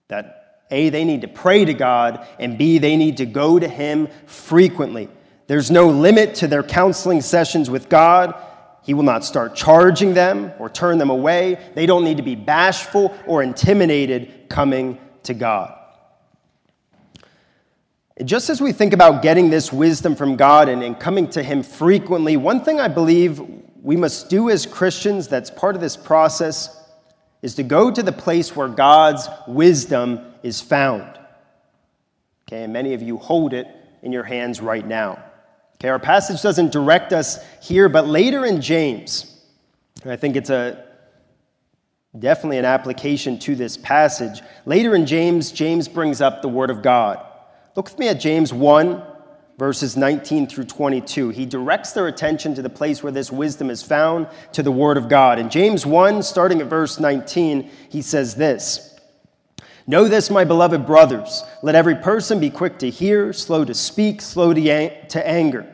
that 0.07 0.62
A, 0.71 0.89
they 0.91 1.03
need 1.05 1.23
to 1.23 1.29
pray 1.29 1.65
to 1.65 1.75
God, 1.75 2.25
and 2.39 2.57
B, 2.57 2.79
they 2.79 2.97
need 2.97 3.17
to 3.17 3.27
go 3.27 3.59
to 3.59 3.67
him 3.67 4.07
frequently. 4.27 5.09
There's 5.49 5.69
no 5.69 5.89
limit 5.89 6.37
to 6.37 6.47
their 6.47 6.62
counseling 6.62 7.21
sessions 7.23 7.69
with 7.69 7.89
God. 7.89 8.41
He 8.85 8.95
will 8.95 9.03
not 9.03 9.25
start 9.25 9.57
charging 9.57 10.15
them 10.15 10.53
or 10.61 10.71
turn 10.71 10.99
them 10.99 11.11
away. 11.11 11.59
They 11.75 11.87
don't 11.87 12.05
need 12.05 12.19
to 12.19 12.23
be 12.23 12.37
bashful 12.37 13.12
or 13.27 13.43
intimidated 13.43 14.49
coming 14.49 15.01
to 15.25 15.35
God. 15.35 15.76
Just 18.24 18.48
as 18.48 18.62
we 18.62 18.72
think 18.72 18.94
about 18.94 19.20
getting 19.20 19.50
this 19.50 19.70
wisdom 19.70 20.16
from 20.16 20.37
God 20.37 20.70
and, 20.70 20.83
and 20.83 20.98
coming 20.98 21.29
to 21.31 21.42
Him 21.42 21.62
frequently, 21.62 22.38
one 22.38 22.64
thing 22.64 22.81
I 22.81 22.88
believe 22.88 23.42
we 23.83 23.94
must 23.94 24.31
do 24.31 24.48
as 24.48 24.64
Christians 24.64 25.29
that's 25.29 25.50
part 25.50 25.74
of 25.74 25.83
this 25.83 25.98
process 25.98 26.83
is 27.42 27.55
to 27.57 27.62
go 27.62 27.90
to 27.90 28.02
the 28.02 28.12
place 28.12 28.57
where 28.57 28.68
God's 28.68 29.29
wisdom 29.46 30.33
is 30.42 30.62
found. 30.62 31.18
Okay, 32.48 32.64
and 32.64 32.72
many 32.72 32.94
of 32.94 33.02
you 33.02 33.18
hold 33.18 33.52
it 33.52 33.66
in 34.02 34.12
your 34.12 34.24
hands 34.24 34.62
right 34.62 34.87
now. 34.87 35.22
Okay, 35.74 35.88
our 35.88 35.98
passage 35.98 36.40
doesn't 36.40 36.72
direct 36.72 37.12
us 37.12 37.44
here, 37.62 37.90
but 37.90 38.07
later 38.07 38.46
in 38.46 38.62
James, 38.62 39.42
I 40.07 40.16
think 40.16 40.37
it's 40.37 40.48
a 40.48 40.87
definitely 42.18 42.57
an 42.57 42.64
application 42.64 43.38
to 43.40 43.55
this 43.55 43.76
passage. 43.76 44.40
Later 44.64 44.94
in 44.94 45.05
James, 45.05 45.52
James 45.52 45.87
brings 45.87 46.22
up 46.22 46.40
the 46.40 46.48
Word 46.48 46.70
of 46.70 46.81
God. 46.81 47.22
Look 47.77 47.91
with 47.91 47.99
me 47.99 48.09
at 48.09 48.19
James 48.19 48.55
1, 48.55 49.03
verses 49.59 49.99
19 49.99 50.47
through 50.47 50.65
22. 50.65 51.29
He 51.29 51.45
directs 51.45 51.93
their 51.93 52.07
attention 52.07 52.55
to 52.55 52.62
the 52.62 52.71
place 52.71 53.03
where 53.03 53.12
this 53.12 53.31
wisdom 53.31 53.69
is 53.69 53.83
found, 53.83 54.29
to 54.53 54.62
the 54.62 54.73
Word 54.73 54.97
of 54.97 55.11
God. 55.11 55.39
In 55.39 55.51
James 55.51 55.85
1, 55.85 56.23
starting 56.23 56.62
at 56.62 56.69
verse 56.69 56.99
19, 56.99 57.71
he 57.91 58.01
says 58.01 58.35
this 58.35 58.99
Know 59.87 60.09
this, 60.09 60.31
my 60.31 60.45
beloved 60.45 60.87
brothers. 60.87 61.45
Let 61.62 61.75
every 61.75 61.97
person 61.97 62.41
be 62.41 62.49
quick 62.49 62.79
to 62.79 62.89
hear, 62.89 63.35
slow 63.35 63.62
to 63.67 63.75
speak, 63.75 64.23
slow 64.23 64.55
to 64.55 65.09
to 65.09 65.29
anger. 65.29 65.71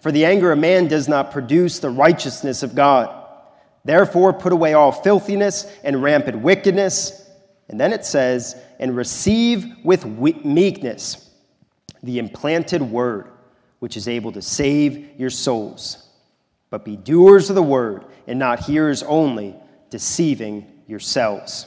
For 0.00 0.12
the 0.12 0.26
anger 0.26 0.52
of 0.52 0.58
man 0.58 0.88
does 0.88 1.08
not 1.08 1.32
produce 1.32 1.78
the 1.78 1.88
righteousness 1.88 2.62
of 2.62 2.74
God. 2.74 3.24
Therefore, 3.82 4.34
put 4.34 4.52
away 4.52 4.74
all 4.74 4.92
filthiness 4.92 5.64
and 5.82 6.02
rampant 6.02 6.40
wickedness. 6.40 7.30
And 7.70 7.80
then 7.80 7.94
it 7.94 8.04
says, 8.04 8.56
and 8.78 8.94
receive 8.94 9.64
with 9.82 10.04
meekness 10.04 11.25
the 12.02 12.18
implanted 12.18 12.82
word, 12.82 13.30
which 13.78 13.96
is 13.96 14.08
able 14.08 14.32
to 14.32 14.42
save 14.42 15.18
your 15.18 15.30
souls. 15.30 16.08
But 16.70 16.84
be 16.84 16.96
doers 16.96 17.48
of 17.50 17.56
the 17.56 17.62
word 17.62 18.04
and 18.26 18.38
not 18.38 18.60
hearers 18.60 19.02
only, 19.02 19.54
deceiving 19.90 20.66
yourselves. 20.86 21.66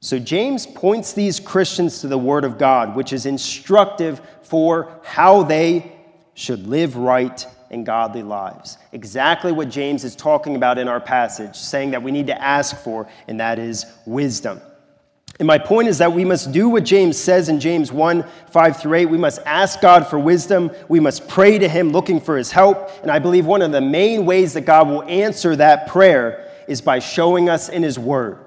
So, 0.00 0.18
James 0.20 0.64
points 0.66 1.12
these 1.12 1.40
Christians 1.40 2.02
to 2.02 2.08
the 2.08 2.18
Word 2.18 2.44
of 2.44 2.56
God, 2.56 2.94
which 2.94 3.12
is 3.12 3.26
instructive 3.26 4.20
for 4.42 5.00
how 5.02 5.42
they 5.42 5.92
should 6.34 6.68
live 6.68 6.96
right 6.96 7.44
and 7.70 7.84
godly 7.84 8.22
lives. 8.22 8.78
Exactly 8.92 9.50
what 9.50 9.68
James 9.68 10.04
is 10.04 10.14
talking 10.14 10.54
about 10.54 10.78
in 10.78 10.86
our 10.86 11.00
passage, 11.00 11.56
saying 11.56 11.90
that 11.90 12.02
we 12.02 12.12
need 12.12 12.28
to 12.28 12.40
ask 12.40 12.76
for, 12.76 13.08
and 13.26 13.40
that 13.40 13.58
is 13.58 13.86
wisdom. 14.06 14.60
And 15.38 15.46
my 15.46 15.58
point 15.58 15.86
is 15.86 15.98
that 15.98 16.12
we 16.12 16.24
must 16.24 16.50
do 16.50 16.68
what 16.68 16.84
James 16.84 17.16
says 17.16 17.48
in 17.48 17.60
James 17.60 17.92
1 17.92 18.24
5 18.50 18.80
through 18.80 18.94
8. 18.94 19.06
We 19.06 19.18
must 19.18 19.40
ask 19.46 19.80
God 19.80 20.08
for 20.08 20.18
wisdom. 20.18 20.72
We 20.88 20.98
must 20.98 21.28
pray 21.28 21.58
to 21.58 21.68
Him 21.68 21.90
looking 21.90 22.20
for 22.20 22.36
His 22.36 22.50
help. 22.50 22.90
And 23.02 23.10
I 23.10 23.20
believe 23.20 23.46
one 23.46 23.62
of 23.62 23.70
the 23.70 23.80
main 23.80 24.26
ways 24.26 24.54
that 24.54 24.62
God 24.62 24.88
will 24.88 25.04
answer 25.04 25.54
that 25.56 25.86
prayer 25.86 26.50
is 26.66 26.80
by 26.80 26.98
showing 26.98 27.48
us 27.48 27.68
in 27.68 27.84
His 27.84 27.98
Word. 27.98 28.44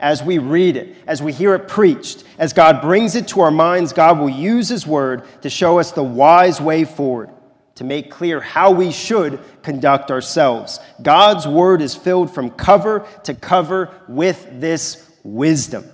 As 0.00 0.22
we 0.22 0.38
read 0.38 0.76
it, 0.76 0.96
as 1.06 1.22
we 1.22 1.32
hear 1.32 1.54
it 1.54 1.68
preached, 1.68 2.24
as 2.38 2.52
God 2.52 2.82
brings 2.82 3.14
it 3.14 3.28
to 3.28 3.40
our 3.40 3.50
minds, 3.52 3.92
God 3.92 4.18
will 4.18 4.28
use 4.28 4.68
His 4.68 4.86
Word 4.86 5.22
to 5.42 5.48
show 5.48 5.78
us 5.78 5.92
the 5.92 6.02
wise 6.02 6.60
way 6.60 6.84
forward 6.84 7.30
to 7.76 7.84
make 7.84 8.10
clear 8.10 8.40
how 8.40 8.70
we 8.70 8.90
should 8.90 9.38
conduct 9.62 10.10
ourselves. 10.10 10.80
God's 11.02 11.46
word 11.46 11.82
is 11.82 11.94
filled 11.94 12.34
from 12.34 12.48
cover 12.48 13.06
to 13.24 13.34
cover 13.34 13.94
with 14.08 14.48
this 14.60 15.06
wisdom. 15.22 15.84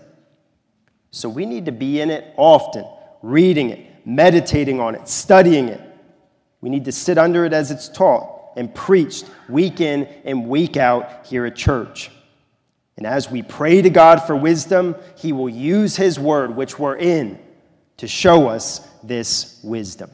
So 1.13 1.29
we 1.29 1.47
need 1.47 1.67
to 1.67 1.73
be 1.73 2.01
in 2.01 2.11
it 2.11 2.35
often, 2.37 2.85
reading 3.21 3.71
it, 3.71 4.07
meditating 4.07 4.81
on 4.81 4.95
it, 4.95 5.07
studying 5.07 5.69
it. 5.69 5.81
We 6.63 6.71
need 6.71 6.87
to 6.87 6.93
sit 6.93 7.19
under 7.19 7.45
it 7.45 7.53
as 7.53 7.71
it's 7.71 7.89
taught 7.89 8.55
and 8.57 8.75
preached 8.75 9.27
week 9.49 9.81
in 9.81 10.05
and 10.25 10.49
week 10.49 10.77
out 10.77 11.27
here 11.27 11.45
at 11.45 11.55
church. 11.55 12.11
And 12.97 13.07
as 13.07 13.31
we 13.31 13.43
pray 13.43 13.83
to 13.83 13.91
God 13.91 14.23
for 14.23 14.35
wisdom, 14.35 14.97
He 15.17 15.33
will 15.33 15.49
use 15.49 15.97
His 15.97 16.19
word, 16.19 16.57
which 16.57 16.79
we're 16.79 16.97
in, 16.97 17.39
to 17.99 18.09
show 18.09 18.49
us 18.49 18.87
this 19.03 19.61
wisdom. 19.63 20.11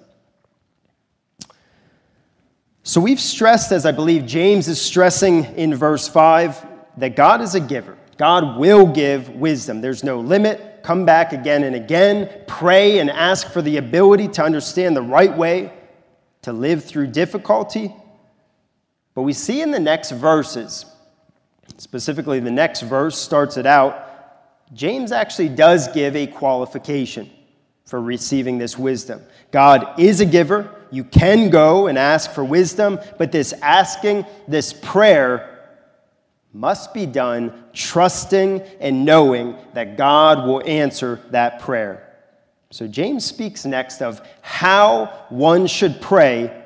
So 2.83 3.01
we've 3.01 3.21
stressed, 3.21 3.71
as 3.71 3.87
I 3.87 3.93
believe 3.93 4.27
James 4.27 4.67
is 4.67 4.81
stressing 4.81 5.45
in 5.57 5.75
verse 5.75 6.09
5, 6.09 6.67
that 6.97 7.15
God 7.15 7.41
is 7.41 7.55
a 7.55 7.61
giver. 7.61 7.97
God 8.17 8.59
will 8.59 8.87
give 8.87 9.29
wisdom. 9.29 9.81
There's 9.81 10.03
no 10.03 10.19
limit. 10.19 10.68
Come 10.89 11.05
back 11.05 11.35
again 11.35 11.65
and 11.65 11.77
again. 11.77 12.31
Pray 12.47 12.99
and 12.99 13.11
ask 13.11 13.53
for 13.53 13.61
the 13.61 13.77
ability 13.77 14.27
to 14.29 14.43
understand 14.43 14.97
the 14.97 15.03
right 15.03 15.37
way 15.37 15.71
to 16.41 16.51
live 16.55 16.83
through 16.83 17.09
difficulty. 17.09 17.95
But 19.13 19.21
we 19.21 19.35
see 19.35 19.61
in 19.61 19.71
the 19.71 19.79
next 19.79 20.13
verses, 20.13 20.87
specifically 21.77 22.41
the 22.41 22.51
next 22.51 22.81
verse 22.81 23.19
starts 23.19 23.59
it 23.59 23.67
out, 23.67 24.03
James 24.73 25.13
actually 25.13 25.51
does 25.51 25.93
give 25.93 26.17
a 26.17 26.27
qualification 26.27 27.29
for 27.85 28.01
receiving 28.01 28.57
this 28.57 28.79
wisdom. 28.79 29.21
God 29.51 30.01
is 30.01 30.23
a 30.23 30.25
giver. 30.25 30.75
You 30.91 31.05
can 31.05 31.51
go 31.51 31.89
and 31.89 31.99
ask 31.99 32.31
for 32.31 32.43
wisdom, 32.43 32.99
but 33.19 33.31
this 33.31 33.53
asking, 33.61 34.25
this 34.49 34.73
prayer, 34.73 35.58
must 36.53 36.95
be 36.95 37.07
done 37.07 37.65
trusting 37.73 38.61
and 38.81 39.05
knowing 39.05 39.57
that 39.75 39.97
God 39.97 40.47
will 40.47 40.63
answer 40.67 41.21
that 41.31 41.61
prayer. 41.61 42.17
So 42.71 42.87
James 42.87 43.25
speaks 43.25 43.65
next 43.65 44.03
of 44.03 44.21
how 44.43 45.27
one 45.29 45.67
should 45.67 46.01
pray 46.01 46.65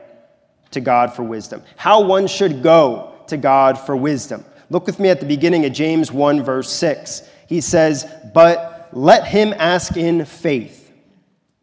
to 0.72 0.80
God 0.80 1.14
for 1.14 1.22
wisdom, 1.22 1.62
how 1.76 2.02
one 2.02 2.26
should 2.26 2.62
go 2.62 3.14
to 3.28 3.36
God 3.36 3.78
for 3.78 3.96
wisdom. 3.96 4.44
Look 4.70 4.86
with 4.86 4.98
me 4.98 5.10
at 5.10 5.20
the 5.20 5.26
beginning 5.26 5.64
of 5.64 5.72
James 5.72 6.10
1, 6.10 6.42
verse 6.42 6.72
6. 6.72 7.28
He 7.46 7.60
says, 7.60 8.10
But 8.32 8.88
let 8.92 9.26
him 9.26 9.54
ask 9.58 9.96
in 9.96 10.24
faith 10.24 10.81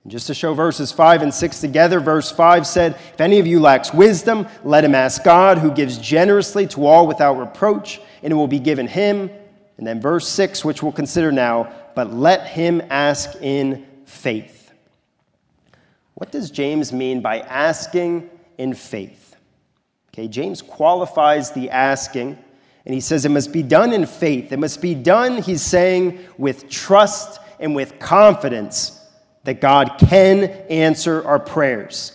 and 0.09 0.13
just 0.13 0.25
to 0.25 0.33
show 0.33 0.55
verses 0.55 0.91
5 0.91 1.21
and 1.21 1.31
6 1.31 1.61
together, 1.61 1.99
verse 1.99 2.31
5 2.31 2.65
said, 2.65 2.93
If 3.13 3.21
any 3.21 3.37
of 3.37 3.45
you 3.45 3.59
lacks 3.59 3.93
wisdom, 3.93 4.47
let 4.63 4.83
him 4.83 4.95
ask 4.95 5.23
God, 5.23 5.59
who 5.59 5.69
gives 5.69 5.99
generously 5.99 6.65
to 6.69 6.87
all 6.87 7.05
without 7.05 7.37
reproach, 7.37 8.01
and 8.23 8.33
it 8.33 8.35
will 8.35 8.47
be 8.47 8.57
given 8.57 8.87
him. 8.87 9.29
And 9.77 9.85
then 9.85 10.01
verse 10.01 10.27
6, 10.27 10.65
which 10.65 10.81
we'll 10.81 10.93
consider 10.93 11.31
now, 11.31 11.71
but 11.93 12.11
let 12.11 12.47
him 12.47 12.81
ask 12.89 13.39
in 13.39 13.85
faith. 14.05 14.73
What 16.15 16.31
does 16.31 16.49
James 16.49 16.91
mean 16.91 17.21
by 17.21 17.41
asking 17.41 18.31
in 18.57 18.73
faith? 18.73 19.35
Okay, 20.11 20.27
James 20.27 20.63
qualifies 20.63 21.51
the 21.51 21.69
asking, 21.69 22.35
and 22.83 22.95
he 22.95 22.99
says 22.99 23.25
it 23.25 23.29
must 23.29 23.53
be 23.53 23.61
done 23.61 23.93
in 23.93 24.07
faith. 24.07 24.51
It 24.51 24.57
must 24.57 24.81
be 24.81 24.95
done, 24.95 25.39
he's 25.39 25.61
saying, 25.61 26.17
with 26.39 26.67
trust 26.67 27.39
and 27.59 27.75
with 27.75 27.99
confidence 27.99 28.98
that 29.49 29.61
God 29.61 29.95
can 29.97 30.43
answer 30.69 31.25
our 31.25 31.39
prayers. 31.39 32.13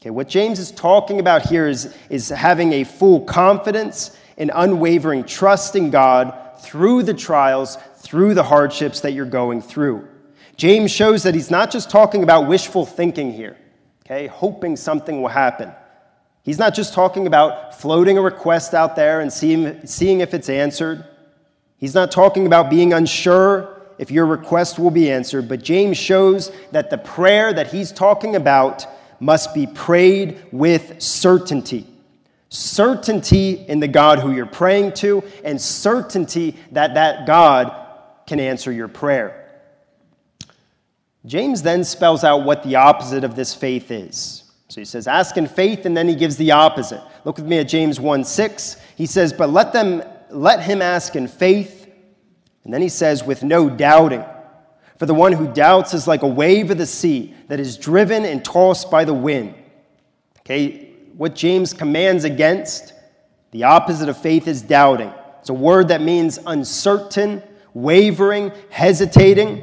Okay, 0.00 0.10
what 0.10 0.28
James 0.28 0.58
is 0.58 0.72
talking 0.72 1.20
about 1.20 1.42
here 1.42 1.68
is, 1.68 1.96
is 2.10 2.30
having 2.30 2.72
a 2.72 2.82
full 2.82 3.20
confidence 3.20 4.18
and 4.36 4.50
unwavering 4.52 5.22
trust 5.22 5.76
in 5.76 5.90
God 5.90 6.36
through 6.58 7.04
the 7.04 7.14
trials, 7.14 7.78
through 7.98 8.34
the 8.34 8.42
hardships 8.42 8.98
that 9.02 9.12
you're 9.12 9.24
going 9.24 9.62
through. 9.62 10.08
James 10.56 10.90
shows 10.90 11.22
that 11.22 11.32
he's 11.32 11.48
not 11.48 11.70
just 11.70 11.90
talking 11.90 12.24
about 12.24 12.48
wishful 12.48 12.84
thinking 12.84 13.32
here, 13.32 13.56
okay, 14.04 14.26
hoping 14.26 14.74
something 14.74 15.22
will 15.22 15.28
happen. 15.28 15.70
He's 16.42 16.58
not 16.58 16.74
just 16.74 16.92
talking 16.92 17.28
about 17.28 17.80
floating 17.80 18.18
a 18.18 18.20
request 18.20 18.74
out 18.74 18.96
there 18.96 19.20
and 19.20 19.32
seeing, 19.32 19.86
seeing 19.86 20.18
if 20.18 20.34
it's 20.34 20.48
answered. 20.48 21.04
He's 21.76 21.94
not 21.94 22.10
talking 22.10 22.46
about 22.46 22.68
being 22.68 22.92
unsure 22.92 23.81
if 23.98 24.10
your 24.10 24.26
request 24.26 24.78
will 24.78 24.90
be 24.90 25.10
answered. 25.10 25.48
But 25.48 25.62
James 25.62 25.96
shows 25.96 26.52
that 26.70 26.90
the 26.90 26.98
prayer 26.98 27.52
that 27.52 27.70
he's 27.72 27.92
talking 27.92 28.36
about 28.36 28.86
must 29.20 29.54
be 29.54 29.66
prayed 29.66 30.42
with 30.50 31.00
certainty. 31.00 31.86
Certainty 32.48 33.64
in 33.68 33.80
the 33.80 33.88
God 33.88 34.18
who 34.18 34.32
you're 34.32 34.46
praying 34.46 34.92
to, 34.94 35.22
and 35.44 35.60
certainty 35.60 36.56
that 36.72 36.94
that 36.94 37.26
God 37.26 37.74
can 38.26 38.40
answer 38.40 38.72
your 38.72 38.88
prayer. 38.88 39.38
James 41.24 41.62
then 41.62 41.84
spells 41.84 42.24
out 42.24 42.44
what 42.44 42.62
the 42.62 42.76
opposite 42.76 43.24
of 43.24 43.36
this 43.36 43.54
faith 43.54 43.90
is. 43.90 44.42
So 44.68 44.80
he 44.80 44.84
says, 44.84 45.06
ask 45.06 45.36
in 45.36 45.46
faith, 45.46 45.86
and 45.86 45.96
then 45.96 46.08
he 46.08 46.14
gives 46.14 46.36
the 46.36 46.50
opposite. 46.50 47.02
Look 47.24 47.36
with 47.36 47.46
me 47.46 47.58
at 47.58 47.68
James 47.68 48.00
1 48.00 48.24
6. 48.24 48.76
He 48.96 49.06
says, 49.06 49.32
But 49.32 49.50
let 49.50 49.72
them 49.72 50.02
let 50.30 50.62
him 50.62 50.80
ask 50.80 51.14
in 51.14 51.28
faith 51.28 51.81
and 52.64 52.72
then 52.72 52.82
he 52.82 52.88
says, 52.88 53.24
with 53.24 53.42
no 53.42 53.68
doubting. 53.68 54.24
For 54.98 55.06
the 55.06 55.14
one 55.14 55.32
who 55.32 55.52
doubts 55.52 55.94
is 55.94 56.06
like 56.06 56.22
a 56.22 56.28
wave 56.28 56.70
of 56.70 56.78
the 56.78 56.86
sea 56.86 57.34
that 57.48 57.58
is 57.58 57.76
driven 57.76 58.24
and 58.24 58.44
tossed 58.44 58.90
by 58.90 59.04
the 59.04 59.14
wind. 59.14 59.54
Okay, 60.40 60.90
what 61.16 61.34
James 61.34 61.72
commands 61.72 62.24
against, 62.24 62.92
the 63.50 63.64
opposite 63.64 64.08
of 64.08 64.16
faith 64.16 64.46
is 64.46 64.62
doubting. 64.62 65.12
It's 65.40 65.50
a 65.50 65.54
word 65.54 65.88
that 65.88 66.00
means 66.00 66.38
uncertain, 66.46 67.42
wavering, 67.74 68.52
hesitating. 68.70 69.62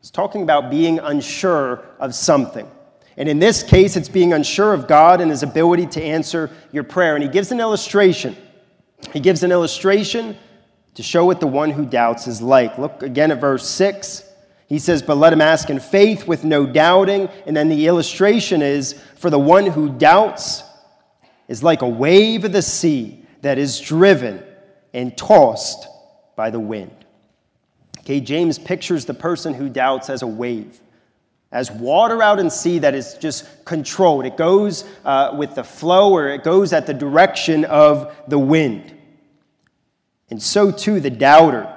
It's 0.00 0.10
talking 0.10 0.42
about 0.42 0.70
being 0.70 0.98
unsure 0.98 1.84
of 1.98 2.14
something. 2.14 2.70
And 3.16 3.28
in 3.28 3.38
this 3.38 3.62
case, 3.62 3.96
it's 3.96 4.08
being 4.08 4.32
unsure 4.32 4.72
of 4.74 4.86
God 4.86 5.20
and 5.20 5.30
his 5.30 5.42
ability 5.42 5.86
to 5.86 6.02
answer 6.02 6.50
your 6.72 6.84
prayer. 6.84 7.16
And 7.16 7.24
he 7.24 7.28
gives 7.30 7.50
an 7.50 7.58
illustration. 7.58 8.36
He 9.12 9.20
gives 9.20 9.42
an 9.42 9.50
illustration 9.50 10.36
to 10.98 11.02
show 11.04 11.24
what 11.24 11.38
the 11.38 11.46
one 11.46 11.70
who 11.70 11.86
doubts 11.86 12.26
is 12.26 12.42
like. 12.42 12.76
Look 12.76 13.04
again 13.04 13.30
at 13.30 13.40
verse 13.40 13.68
6. 13.68 14.24
He 14.66 14.80
says, 14.80 15.00
But 15.00 15.16
let 15.16 15.32
him 15.32 15.40
ask 15.40 15.70
in 15.70 15.78
faith 15.78 16.26
with 16.26 16.42
no 16.42 16.66
doubting. 16.66 17.28
And 17.46 17.56
then 17.56 17.68
the 17.68 17.86
illustration 17.86 18.62
is 18.62 19.00
for 19.14 19.30
the 19.30 19.38
one 19.38 19.66
who 19.66 19.90
doubts 19.90 20.64
is 21.46 21.62
like 21.62 21.82
a 21.82 21.88
wave 21.88 22.44
of 22.44 22.50
the 22.50 22.62
sea 22.62 23.24
that 23.42 23.58
is 23.58 23.78
driven 23.78 24.42
and 24.92 25.16
tossed 25.16 25.86
by 26.34 26.50
the 26.50 26.58
wind. 26.58 26.90
Okay, 28.00 28.18
James 28.20 28.58
pictures 28.58 29.04
the 29.04 29.14
person 29.14 29.54
who 29.54 29.68
doubts 29.68 30.10
as 30.10 30.22
a 30.22 30.26
wave, 30.26 30.80
as 31.52 31.70
water 31.70 32.24
out 32.24 32.40
in 32.40 32.50
sea 32.50 32.80
that 32.80 32.96
is 32.96 33.14
just 33.20 33.64
controlled. 33.64 34.26
It 34.26 34.36
goes 34.36 34.84
uh, 35.04 35.36
with 35.38 35.54
the 35.54 35.62
flow 35.62 36.12
or 36.12 36.30
it 36.30 36.42
goes 36.42 36.72
at 36.72 36.88
the 36.88 36.94
direction 36.94 37.64
of 37.66 38.12
the 38.26 38.40
wind. 38.40 38.97
And 40.30 40.42
so 40.42 40.70
too 40.70 41.00
the 41.00 41.10
doubter 41.10 41.74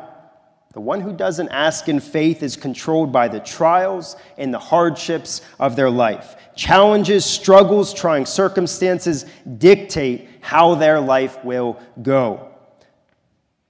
the 0.74 0.80
one 0.80 1.02
who 1.02 1.12
doesn't 1.12 1.50
ask 1.50 1.90
in 1.90 2.00
faith 2.00 2.42
is 2.42 2.56
controlled 2.56 3.12
by 3.12 3.28
the 3.28 3.42
trials 3.42 4.16
and 4.38 4.54
the 4.54 4.60
hardships 4.60 5.42
of 5.60 5.76
their 5.76 5.90
life. 5.90 6.38
Challenges, 6.56 7.26
struggles, 7.26 7.94
trying 7.94 8.26
circumstances 8.26 9.26
dictate 9.58 10.30
how 10.40 10.76
their 10.76 11.02
life 11.02 11.44
will 11.44 11.80
go. 12.02 12.48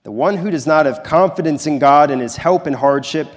The 0.03 0.11
one 0.11 0.37
who 0.37 0.51
does 0.51 0.67
not 0.67 0.85
have 0.85 1.03
confidence 1.03 1.65
in 1.65 1.79
God 1.79 2.11
and 2.11 2.21
his 2.21 2.35
help 2.35 2.67
in 2.67 2.73
hardship, 2.73 3.27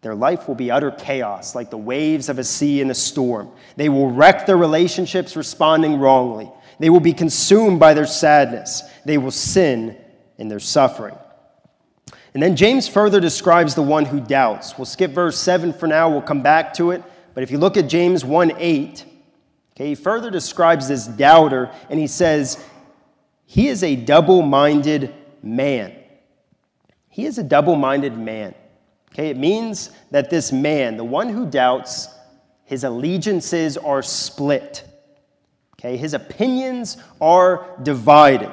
their 0.00 0.14
life 0.14 0.48
will 0.48 0.54
be 0.54 0.70
utter 0.70 0.92
chaos, 0.92 1.54
like 1.54 1.70
the 1.70 1.76
waves 1.76 2.28
of 2.28 2.38
a 2.38 2.44
sea 2.44 2.80
in 2.80 2.90
a 2.90 2.94
storm. 2.94 3.50
They 3.76 3.88
will 3.90 4.10
wreck 4.10 4.46
their 4.46 4.56
relationships 4.56 5.36
responding 5.36 5.98
wrongly. 5.98 6.50
They 6.78 6.90
will 6.90 7.00
be 7.00 7.14
consumed 7.14 7.80
by 7.80 7.92
their 7.92 8.06
sadness. 8.06 8.82
They 9.04 9.18
will 9.18 9.30
sin 9.30 9.96
in 10.38 10.48
their 10.48 10.60
suffering. 10.60 11.16
And 12.34 12.42
then 12.42 12.54
James 12.54 12.86
further 12.86 13.20
describes 13.20 13.74
the 13.74 13.82
one 13.82 14.04
who 14.04 14.20
doubts. 14.20 14.76
We'll 14.76 14.84
skip 14.84 15.12
verse 15.12 15.38
7 15.38 15.72
for 15.72 15.86
now, 15.86 16.10
we'll 16.10 16.22
come 16.22 16.42
back 16.42 16.74
to 16.74 16.90
it. 16.90 17.02
But 17.34 17.42
if 17.42 17.50
you 17.50 17.58
look 17.58 17.76
at 17.76 17.88
James 17.88 18.24
1 18.24 18.52
8, 18.58 19.04
okay, 19.72 19.88
he 19.88 19.94
further 19.94 20.30
describes 20.30 20.88
this 20.88 21.06
doubter, 21.06 21.70
and 21.90 21.98
he 21.98 22.06
says, 22.06 22.62
He 23.46 23.68
is 23.68 23.82
a 23.82 23.96
double 23.96 24.42
minded 24.42 25.14
man. 25.42 25.94
He 27.08 27.24
is 27.24 27.38
a 27.38 27.42
double 27.42 27.76
minded 27.76 28.18
man. 28.18 28.54
Okay, 29.12 29.30
it 29.30 29.38
means 29.38 29.90
that 30.10 30.28
this 30.28 30.52
man, 30.52 30.98
the 30.98 31.04
one 31.04 31.30
who 31.30 31.46
doubts, 31.46 32.08
his 32.64 32.84
allegiances 32.84 33.78
are 33.78 34.02
split. 34.02 34.84
Okay, 35.78 35.96
his 35.96 36.12
opinions 36.12 36.98
are 37.20 37.66
divided. 37.82 38.52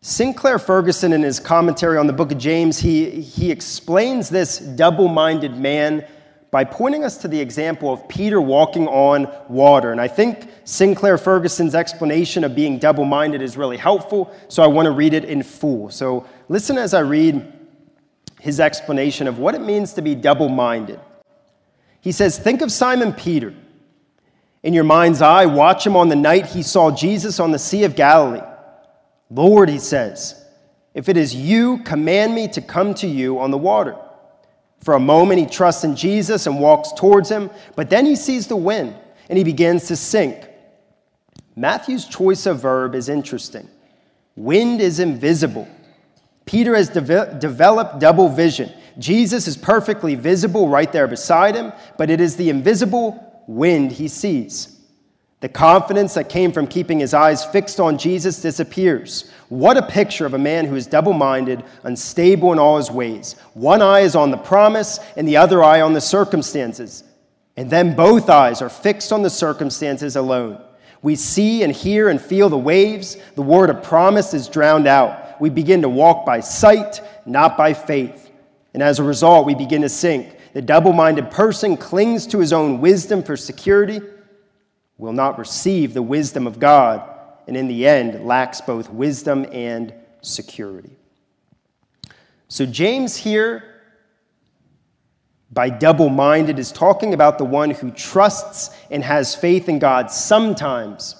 Sinclair 0.00 0.60
Ferguson, 0.60 1.12
in 1.12 1.22
his 1.22 1.40
commentary 1.40 1.98
on 1.98 2.06
the 2.06 2.12
book 2.12 2.30
of 2.30 2.38
James, 2.38 2.78
he, 2.78 3.20
he 3.20 3.50
explains 3.50 4.28
this 4.28 4.58
double 4.58 5.08
minded 5.08 5.56
man 5.56 6.06
by 6.50 6.64
pointing 6.64 7.04
us 7.04 7.18
to 7.18 7.28
the 7.28 7.40
example 7.40 7.92
of 7.92 8.08
Peter 8.08 8.40
walking 8.40 8.86
on 8.86 9.30
water. 9.48 9.90
And 9.90 10.00
I 10.00 10.08
think 10.08 10.48
Sinclair 10.64 11.18
Ferguson's 11.18 11.74
explanation 11.74 12.44
of 12.44 12.54
being 12.54 12.78
double 12.78 13.04
minded 13.04 13.42
is 13.42 13.56
really 13.56 13.76
helpful, 13.76 14.34
so 14.46 14.62
I 14.62 14.68
want 14.68 14.86
to 14.86 14.92
read 14.92 15.14
it 15.14 15.24
in 15.24 15.42
full. 15.42 15.90
So 15.90 16.26
listen 16.48 16.78
as 16.78 16.94
I 16.94 17.00
read 17.00 17.52
his 18.40 18.60
explanation 18.60 19.26
of 19.26 19.38
what 19.38 19.56
it 19.56 19.60
means 19.60 19.94
to 19.94 20.02
be 20.02 20.14
double 20.14 20.48
minded. 20.48 21.00
He 22.00 22.12
says, 22.12 22.38
Think 22.38 22.62
of 22.62 22.70
Simon 22.70 23.12
Peter. 23.12 23.52
In 24.62 24.74
your 24.74 24.84
mind's 24.84 25.20
eye, 25.20 25.46
watch 25.46 25.84
him 25.84 25.96
on 25.96 26.08
the 26.08 26.16
night 26.16 26.46
he 26.46 26.62
saw 26.62 26.90
Jesus 26.90 27.40
on 27.40 27.50
the 27.50 27.58
Sea 27.58 27.84
of 27.84 27.96
Galilee. 27.96 28.47
Lord, 29.30 29.68
he 29.68 29.78
says, 29.78 30.44
if 30.94 31.08
it 31.08 31.16
is 31.16 31.34
you, 31.34 31.78
command 31.84 32.34
me 32.34 32.48
to 32.48 32.60
come 32.60 32.94
to 32.94 33.06
you 33.06 33.38
on 33.38 33.50
the 33.50 33.58
water. 33.58 33.96
For 34.80 34.94
a 34.94 35.00
moment, 35.00 35.40
he 35.40 35.46
trusts 35.46 35.84
in 35.84 35.96
Jesus 35.96 36.46
and 36.46 36.60
walks 36.60 36.92
towards 36.92 37.28
him, 37.28 37.50
but 37.76 37.90
then 37.90 38.06
he 38.06 38.16
sees 38.16 38.46
the 38.46 38.56
wind 38.56 38.94
and 39.28 39.36
he 39.36 39.44
begins 39.44 39.86
to 39.88 39.96
sink. 39.96 40.48
Matthew's 41.56 42.06
choice 42.06 42.46
of 42.46 42.62
verb 42.62 42.94
is 42.94 43.08
interesting. 43.08 43.68
Wind 44.36 44.80
is 44.80 45.00
invisible. 45.00 45.68
Peter 46.46 46.74
has 46.74 46.88
de- 46.88 47.36
developed 47.38 47.98
double 47.98 48.28
vision. 48.28 48.72
Jesus 48.98 49.46
is 49.46 49.56
perfectly 49.56 50.14
visible 50.14 50.68
right 50.68 50.90
there 50.92 51.06
beside 51.06 51.54
him, 51.54 51.72
but 51.98 52.10
it 52.10 52.20
is 52.20 52.36
the 52.36 52.48
invisible 52.48 53.42
wind 53.46 53.92
he 53.92 54.08
sees. 54.08 54.77
The 55.40 55.48
confidence 55.48 56.14
that 56.14 56.28
came 56.28 56.50
from 56.50 56.66
keeping 56.66 56.98
his 56.98 57.14
eyes 57.14 57.44
fixed 57.44 57.78
on 57.78 57.96
Jesus 57.96 58.42
disappears. 58.42 59.30
What 59.48 59.76
a 59.76 59.82
picture 59.82 60.26
of 60.26 60.34
a 60.34 60.38
man 60.38 60.66
who 60.66 60.74
is 60.74 60.88
double 60.88 61.12
minded, 61.12 61.62
unstable 61.84 62.52
in 62.52 62.58
all 62.58 62.76
his 62.76 62.90
ways. 62.90 63.36
One 63.54 63.80
eye 63.80 64.00
is 64.00 64.16
on 64.16 64.32
the 64.32 64.36
promise, 64.36 64.98
and 65.16 65.28
the 65.28 65.36
other 65.36 65.62
eye 65.62 65.80
on 65.80 65.92
the 65.92 66.00
circumstances. 66.00 67.04
And 67.56 67.70
then 67.70 67.94
both 67.94 68.28
eyes 68.28 68.60
are 68.62 68.68
fixed 68.68 69.12
on 69.12 69.22
the 69.22 69.30
circumstances 69.30 70.16
alone. 70.16 70.60
We 71.02 71.14
see 71.14 71.62
and 71.62 71.72
hear 71.72 72.08
and 72.08 72.20
feel 72.20 72.48
the 72.48 72.58
waves. 72.58 73.16
The 73.36 73.42
word 73.42 73.70
of 73.70 73.84
promise 73.84 74.34
is 74.34 74.48
drowned 74.48 74.88
out. 74.88 75.40
We 75.40 75.50
begin 75.50 75.82
to 75.82 75.88
walk 75.88 76.26
by 76.26 76.40
sight, 76.40 77.00
not 77.26 77.56
by 77.56 77.74
faith. 77.74 78.32
And 78.74 78.82
as 78.82 78.98
a 78.98 79.04
result, 79.04 79.46
we 79.46 79.54
begin 79.54 79.82
to 79.82 79.88
sink. 79.88 80.36
The 80.52 80.62
double 80.62 80.92
minded 80.92 81.30
person 81.30 81.76
clings 81.76 82.26
to 82.28 82.40
his 82.40 82.52
own 82.52 82.80
wisdom 82.80 83.22
for 83.22 83.36
security 83.36 84.00
will 84.98 85.12
not 85.12 85.38
receive 85.38 85.94
the 85.94 86.02
wisdom 86.02 86.46
of 86.46 86.58
God, 86.58 87.08
and 87.46 87.56
in 87.56 87.68
the 87.68 87.86
end 87.86 88.26
lacks 88.26 88.60
both 88.60 88.90
wisdom 88.90 89.46
and 89.52 89.94
security. 90.20 90.96
So, 92.48 92.66
James 92.66 93.16
here, 93.16 93.62
by 95.50 95.70
double 95.70 96.08
minded, 96.08 96.58
is 96.58 96.72
talking 96.72 97.14
about 97.14 97.38
the 97.38 97.44
one 97.44 97.70
who 97.70 97.90
trusts 97.92 98.70
and 98.90 99.02
has 99.04 99.34
faith 99.34 99.68
in 99.68 99.78
God 99.78 100.10
sometimes, 100.10 101.14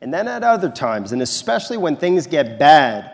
and 0.00 0.12
then 0.12 0.28
at 0.28 0.44
other 0.44 0.70
times, 0.70 1.12
and 1.12 1.22
especially 1.22 1.78
when 1.78 1.96
things 1.96 2.26
get 2.26 2.58
bad, 2.58 3.10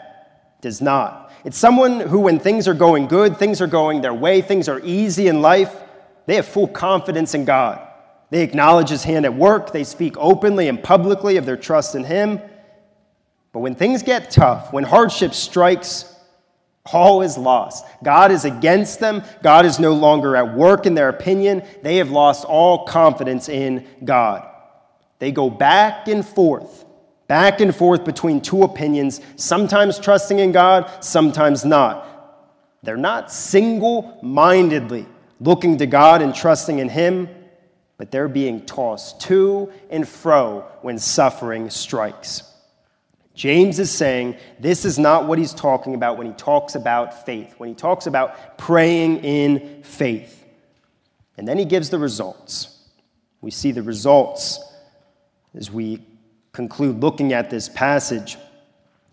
does 0.61 0.83
not. 0.83 1.33
It's 1.45 1.57
someone 1.57 2.01
who, 2.01 2.21
when 2.21 2.41
things 2.41 2.67
are 2.67 2.75
going 2.75 3.07
good, 3.07 3.37
things 3.37 3.61
are 3.61 3.69
going 3.69 4.01
their 4.01 4.15
way, 4.15 4.41
things 4.41 4.69
are 4.69 4.81
easy 4.83 5.29
in 5.29 5.41
life, 5.41 5.75
they 6.27 6.35
have 6.35 6.47
full 6.47 6.67
confidence 6.67 7.35
in 7.35 7.45
God. 7.45 7.88
They 8.31 8.43
acknowledge 8.43 8.91
his 8.91 9.05
hand 9.05 9.25
at 9.25 9.35
work. 9.35 9.73
They 9.73 9.85
speak 9.85 10.15
openly 10.19 10.69
and 10.69 10.83
publicly 10.83 11.37
of 11.37 11.47
their 11.47 11.57
trust 11.57 11.95
in 11.95 12.05
him. 12.05 12.41
But 13.53 13.61
when 13.61 13.75
things 13.75 14.03
get 14.03 14.31
tough, 14.31 14.73
when 14.73 14.85
hardship 14.85 15.33
strikes, 15.33 16.15
all 16.93 17.23
is 17.23 17.37
lost. 17.37 17.87
God 18.03 18.31
is 18.31 18.45
against 18.45 19.01
them. 19.01 19.23
God 19.43 19.67
is 19.67 19.79
no 19.79 19.93
longer 19.93 20.37
at 20.37 20.55
work 20.55 20.87
in 20.87 20.95
their 20.95 21.09
opinion. 21.09 21.63
They 21.83 21.97
have 21.97 22.11
lost 22.11 22.45
all 22.45 22.85
confidence 22.85 23.49
in 23.49 23.87
God. 24.05 24.47
They 25.19 25.33
go 25.33 25.51
back 25.51 26.09
and 26.09 26.25
forth, 26.25 26.85
back 27.27 27.61
and 27.61 27.75
forth 27.75 28.05
between 28.05 28.41
two 28.41 28.63
opinions, 28.63 29.21
sometimes 29.37 29.99
trusting 29.99 30.39
in 30.39 30.53
God, 30.53 30.91
sometimes 31.05 31.65
not. 31.65 32.05
They're 32.83 32.97
not 32.97 33.33
single 33.33 34.19
mindedly 34.23 35.07
looking 35.41 35.79
to 35.79 35.87
God 35.87 36.23
and 36.23 36.35
trusting 36.35 36.79
in 36.79 36.89
Him 36.89 37.29
but 37.99 38.13
they're 38.13 38.29
being 38.29 38.65
tossed 38.65 39.21
to 39.23 39.71
and 39.91 40.09
fro 40.09 40.65
when 40.81 40.99
suffering 40.99 41.69
strikes. 41.69 42.45
James 43.35 43.79
is 43.79 43.91
saying 43.91 44.37
this 44.59 44.85
is 44.85 44.99
not 44.99 45.27
what 45.27 45.39
he's 45.39 45.53
talking 45.53 45.95
about 45.95 46.17
when 46.17 46.27
he 46.27 46.33
talks 46.33 46.75
about 46.75 47.27
faith, 47.27 47.55
when 47.59 47.69
he 47.69 47.75
talks 47.75 48.07
about 48.07 48.57
praying 48.57 49.19
in 49.19 49.83
faith. 49.83 50.45
And 51.37 51.47
then 51.47 51.59
he 51.59 51.65
gives 51.65 51.91
the 51.91 51.99
results. 51.99 52.89
We 53.41 53.51
see 53.51 53.71
the 53.71 53.83
results 53.83 54.61
as 55.55 55.71
we 55.71 56.03
conclude 56.53 57.01
looking 57.01 57.33
at 57.33 57.51
this 57.51 57.69
passage. 57.69 58.37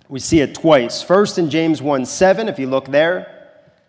We 0.09 0.19
see 0.19 0.39
it 0.39 0.55
twice. 0.55 1.03
First 1.03 1.37
in 1.37 1.49
James 1.49 1.81
1 1.81 2.05
7, 2.05 2.49
if 2.49 2.57
you 2.57 2.67
look 2.67 2.85
there, 2.85 3.34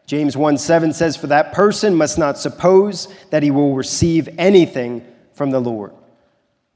James 0.07 0.37
1 0.37 0.57
7 0.59 0.93
says, 0.93 1.17
For 1.17 1.27
that 1.27 1.53
person 1.53 1.95
must 1.95 2.17
not 2.17 2.39
suppose 2.39 3.09
that 3.31 3.43
he 3.43 3.51
will 3.51 3.75
receive 3.75 4.29
anything 4.39 5.05
from 5.33 5.51
the 5.51 5.61
Lord. 5.61 5.93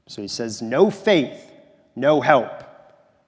So 0.07 0.21
he 0.21 0.27
says, 0.27 0.61
No 0.61 0.91
faith, 0.91 1.51
no 1.95 2.21
help. 2.21 2.51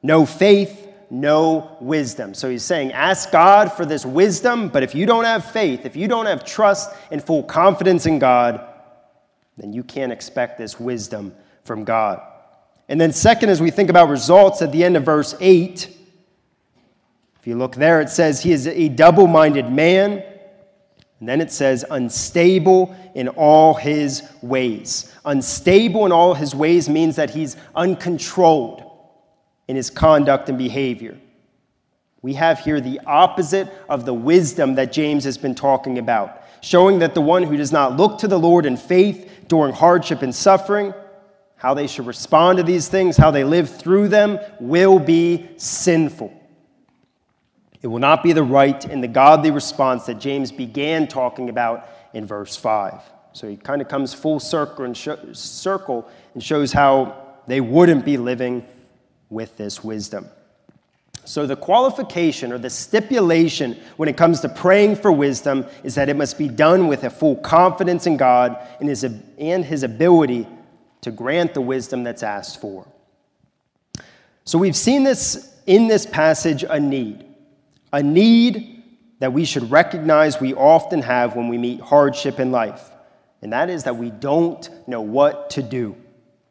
No 0.05 0.25
faith, 0.25 0.89
no 1.09 1.77
wisdom. 1.79 2.33
So 2.33 2.49
he's 2.49 2.63
saying, 2.63 2.91
Ask 2.91 3.31
God 3.31 3.71
for 3.71 3.85
this 3.85 4.05
wisdom, 4.05 4.67
but 4.67 4.83
if 4.83 4.93
you 4.93 5.05
don't 5.05 5.23
have 5.23 5.49
faith, 5.49 5.85
if 5.85 5.95
you 5.95 6.09
don't 6.09 6.25
have 6.25 6.43
trust 6.43 6.91
and 7.09 7.23
full 7.23 7.43
confidence 7.43 8.05
in 8.05 8.19
God, 8.19 8.67
then 9.57 9.71
you 9.71 9.83
can't 9.83 10.11
expect 10.11 10.57
this 10.57 10.79
wisdom 10.79 11.33
from 11.63 11.85
God. 11.85 12.21
And 12.89 12.99
then, 12.99 13.13
second, 13.13 13.49
as 13.49 13.61
we 13.61 13.71
think 13.71 13.89
about 13.89 14.09
results 14.09 14.61
at 14.61 14.73
the 14.73 14.83
end 14.83 14.97
of 14.97 15.05
verse 15.05 15.35
8, 15.39 15.89
if 17.43 17.47
you 17.47 17.57
look 17.57 17.75
there, 17.75 17.99
it 17.99 18.07
says 18.07 18.41
he 18.41 18.53
is 18.53 18.67
a 18.67 18.87
double 18.87 19.27
minded 19.27 19.69
man. 19.69 20.23
And 21.19 21.27
then 21.27 21.41
it 21.41 21.51
says, 21.51 21.83
unstable 21.91 22.95
in 23.15 23.27
all 23.27 23.73
his 23.73 24.23
ways. 24.41 25.13
Unstable 25.25 26.05
in 26.05 26.13
all 26.13 26.35
his 26.35 26.55
ways 26.55 26.87
means 26.87 27.17
that 27.17 27.31
he's 27.31 27.57
uncontrolled 27.75 28.89
in 29.67 29.75
his 29.75 29.89
conduct 29.89 30.47
and 30.47 30.57
behavior. 30.57 31.19
We 32.21 32.35
have 32.35 32.59
here 32.59 32.79
the 32.79 33.01
opposite 33.05 33.67
of 33.89 34.05
the 34.05 34.13
wisdom 34.13 34.75
that 34.75 34.93
James 34.93 35.25
has 35.25 35.37
been 35.37 35.53
talking 35.53 35.97
about, 35.97 36.43
showing 36.61 36.99
that 36.99 37.13
the 37.13 37.19
one 37.19 37.43
who 37.43 37.57
does 37.57 37.73
not 37.73 37.97
look 37.97 38.19
to 38.19 38.29
the 38.29 38.39
Lord 38.39 38.65
in 38.65 38.77
faith 38.77 39.29
during 39.49 39.73
hardship 39.73 40.21
and 40.21 40.33
suffering 40.33 40.93
how 41.57 41.73
they 41.73 41.87
should 41.87 42.07
respond 42.07 42.59
to 42.59 42.63
these 42.63 42.87
things, 42.87 43.17
how 43.17 43.31
they 43.31 43.43
live 43.43 43.69
through 43.69 44.07
them, 44.07 44.39
will 44.61 44.97
be 44.97 45.49
sinful. 45.57 46.39
It 47.83 47.87
will 47.87 47.99
not 47.99 48.23
be 48.23 48.33
the 48.33 48.43
right 48.43 48.83
and 48.85 49.03
the 49.03 49.07
godly 49.07 49.51
response 49.51 50.05
that 50.07 50.19
James 50.19 50.51
began 50.51 51.07
talking 51.07 51.49
about 51.49 51.87
in 52.13 52.25
verse 52.25 52.55
5. 52.55 53.01
So 53.33 53.47
he 53.47 53.57
kind 53.57 53.81
of 53.81 53.87
comes 53.87 54.13
full 54.13 54.39
circle 54.39 54.85
and, 54.85 54.97
circle 54.97 56.09
and 56.33 56.41
shows 56.41 56.71
how 56.71 57.15
they 57.45 57.61
wouldn't 57.61 58.05
be 58.05 58.17
living 58.17 58.65
with 59.29 59.57
this 59.57 59.83
wisdom. 59.83 60.27
So, 61.25 61.47
the 61.47 61.55
qualification 61.55 62.51
or 62.51 62.57
the 62.57 62.69
stipulation 62.69 63.79
when 63.95 64.09
it 64.09 64.17
comes 64.17 64.41
to 64.41 64.49
praying 64.49 64.97
for 64.97 65.09
wisdom 65.09 65.65
is 65.81 65.95
that 65.95 66.09
it 66.09 66.17
must 66.17 66.37
be 66.37 66.49
done 66.49 66.87
with 66.87 67.05
a 67.05 67.09
full 67.09 67.37
confidence 67.37 68.05
in 68.07 68.17
God 68.17 68.57
and 68.81 68.89
his, 68.89 69.05
and 69.05 69.63
his 69.63 69.83
ability 69.83 70.45
to 70.99 71.11
grant 71.11 71.53
the 71.53 71.61
wisdom 71.61 72.03
that's 72.03 72.23
asked 72.23 72.59
for. 72.59 72.85
So, 74.43 74.57
we've 74.57 74.75
seen 74.75 75.05
this 75.05 75.57
in 75.65 75.87
this 75.87 76.05
passage 76.05 76.65
a 76.69 76.77
need, 76.77 77.23
a 77.93 78.03
need 78.03 78.83
that 79.19 79.31
we 79.31 79.45
should 79.45 79.71
recognize 79.71 80.41
we 80.41 80.53
often 80.53 81.01
have 81.01 81.35
when 81.35 81.47
we 81.47 81.57
meet 81.57 81.79
hardship 81.79 82.39
in 82.39 82.51
life, 82.51 82.89
and 83.41 83.53
that 83.53 83.69
is 83.69 83.85
that 83.85 83.95
we 83.95 84.09
don't 84.09 84.69
know 84.87 84.99
what 84.99 85.51
to 85.51 85.63
do. 85.63 85.95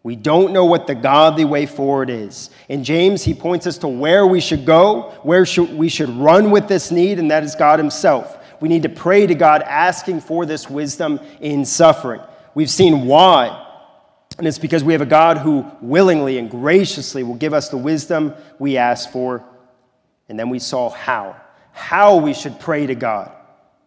We 0.04 0.16
don't 0.16 0.52
know 0.52 0.64
what 0.64 0.86
the 0.86 0.94
godly 0.94 1.44
way 1.44 1.66
forward 1.66 2.10
is. 2.10 2.50
In 2.68 2.82
James, 2.82 3.22
he 3.22 3.34
points 3.34 3.66
us 3.66 3.78
to 3.78 3.88
where 3.88 4.26
we 4.26 4.40
should 4.40 4.64
go, 4.64 5.14
where 5.22 5.44
should, 5.44 5.72
we 5.74 5.88
should 5.88 6.08
run 6.08 6.50
with 6.50 6.66
this 6.66 6.90
need, 6.90 7.18
and 7.18 7.30
that 7.30 7.44
is 7.44 7.54
God 7.54 7.78
Himself. 7.78 8.38
We 8.60 8.68
need 8.68 8.84
to 8.84 8.88
pray 8.88 9.26
to 9.26 9.34
God 9.34 9.62
asking 9.62 10.20
for 10.20 10.46
this 10.46 10.70
wisdom 10.70 11.20
in 11.40 11.64
suffering. 11.64 12.20
We've 12.54 12.70
seen 12.70 13.06
why, 13.06 13.66
and 14.38 14.46
it's 14.46 14.58
because 14.58 14.82
we 14.82 14.92
have 14.92 15.02
a 15.02 15.06
God 15.06 15.38
who 15.38 15.66
willingly 15.80 16.38
and 16.38 16.50
graciously 16.50 17.22
will 17.22 17.34
give 17.34 17.52
us 17.52 17.68
the 17.68 17.76
wisdom 17.76 18.34
we 18.58 18.76
ask 18.76 19.10
for. 19.10 19.44
And 20.32 20.38
then 20.38 20.48
we 20.48 20.60
saw 20.60 20.88
how, 20.88 21.36
how 21.72 22.16
we 22.16 22.32
should 22.32 22.58
pray 22.58 22.86
to 22.86 22.94
God 22.94 23.30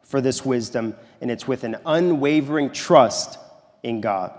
for 0.03 0.21
this 0.21 0.45
wisdom, 0.45 0.95
and 1.19 1.31
it's 1.31 1.47
with 1.47 1.63
an 1.63 1.77
unwavering 1.87 2.69
trust 2.69 3.39
in 3.81 3.99
God. 3.99 4.31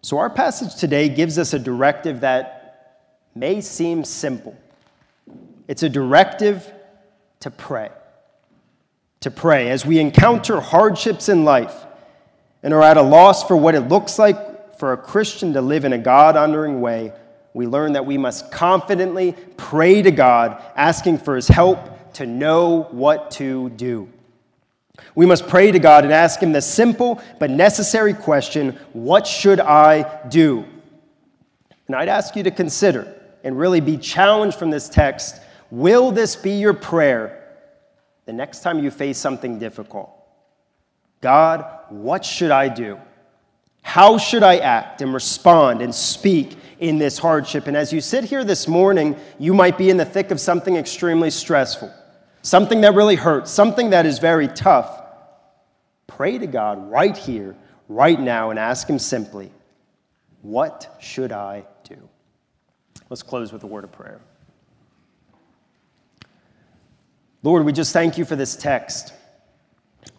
So, 0.00 0.18
our 0.18 0.28
passage 0.28 0.74
today 0.74 1.08
gives 1.08 1.38
us 1.38 1.52
a 1.52 1.60
directive 1.60 2.22
that 2.22 3.04
may 3.36 3.60
seem 3.60 4.02
simple. 4.02 4.56
It's 5.68 5.84
a 5.84 5.88
directive 5.88 6.68
to 7.38 7.52
pray. 7.52 7.90
To 9.20 9.30
pray. 9.30 9.70
As 9.70 9.86
we 9.86 10.00
encounter 10.00 10.60
hardships 10.60 11.28
in 11.28 11.44
life 11.44 11.86
and 12.64 12.74
are 12.74 12.82
at 12.82 12.96
a 12.96 13.02
loss 13.02 13.46
for 13.46 13.56
what 13.56 13.76
it 13.76 13.82
looks 13.82 14.18
like 14.18 14.76
for 14.76 14.92
a 14.92 14.96
Christian 14.96 15.52
to 15.52 15.60
live 15.60 15.84
in 15.84 15.92
a 15.92 15.98
God 15.98 16.36
honoring 16.36 16.80
way, 16.80 17.12
we 17.54 17.66
learn 17.66 17.92
that 17.92 18.06
we 18.06 18.16
must 18.16 18.50
confidently 18.50 19.34
pray 19.56 20.02
to 20.02 20.10
God, 20.10 20.62
asking 20.74 21.18
for 21.18 21.36
his 21.36 21.48
help 21.48 22.14
to 22.14 22.26
know 22.26 22.88
what 22.90 23.30
to 23.32 23.70
do. 23.70 24.08
We 25.14 25.26
must 25.26 25.48
pray 25.48 25.72
to 25.72 25.78
God 25.78 26.04
and 26.04 26.12
ask 26.12 26.40
Him 26.40 26.52
the 26.52 26.62
simple 26.62 27.20
but 27.38 27.50
necessary 27.50 28.14
question 28.14 28.78
what 28.92 29.26
should 29.26 29.60
I 29.60 30.26
do? 30.28 30.64
And 31.86 31.96
I'd 31.96 32.08
ask 32.08 32.36
you 32.36 32.42
to 32.44 32.50
consider 32.50 33.14
and 33.44 33.58
really 33.58 33.80
be 33.80 33.96
challenged 33.96 34.58
from 34.58 34.70
this 34.70 34.88
text 34.88 35.40
will 35.70 36.10
this 36.10 36.36
be 36.36 36.52
your 36.52 36.74
prayer 36.74 37.38
the 38.26 38.32
next 38.32 38.60
time 38.60 38.78
you 38.78 38.90
face 38.90 39.18
something 39.18 39.58
difficult? 39.58 40.10
God, 41.22 41.64
what 41.88 42.24
should 42.24 42.50
I 42.50 42.68
do? 42.68 42.98
How 43.80 44.18
should 44.18 44.42
I 44.42 44.58
act 44.58 45.00
and 45.00 45.12
respond 45.12 45.82
and 45.82 45.94
speak 45.94 46.56
in 46.82 46.98
this 46.98 47.16
hardship? 47.16 47.68
And 47.68 47.76
as 47.76 47.92
you 47.92 48.00
sit 48.00 48.24
here 48.24 48.44
this 48.44 48.66
morning, 48.66 49.16
you 49.38 49.54
might 49.54 49.78
be 49.78 49.88
in 49.88 49.96
the 49.96 50.04
thick 50.04 50.30
of 50.30 50.40
something 50.40 50.76
extremely 50.76 51.30
stressful 51.30 51.90
something 52.42 52.80
that 52.80 52.94
really 52.94 53.14
hurts, 53.14 53.52
something 53.52 53.90
that 53.90 54.04
is 54.04 54.18
very 54.18 54.48
tough, 54.48 55.00
pray 56.08 56.38
to 56.38 56.46
God 56.46 56.90
right 56.90 57.16
here, 57.16 57.54
right 57.88 58.20
now, 58.20 58.50
and 58.50 58.58
ask 58.58 58.88
Him 58.88 58.98
simply, 58.98 59.50
What 60.42 60.96
should 61.00 61.32
I 61.32 61.64
do? 61.84 61.96
Let's 63.08 63.22
close 63.22 63.52
with 63.52 63.62
a 63.62 63.66
word 63.66 63.84
of 63.84 63.92
prayer. 63.92 64.20
Lord, 67.44 67.64
we 67.64 67.72
just 67.72 67.92
thank 67.92 68.18
you 68.18 68.24
for 68.24 68.36
this 68.36 68.56
text. 68.56 69.12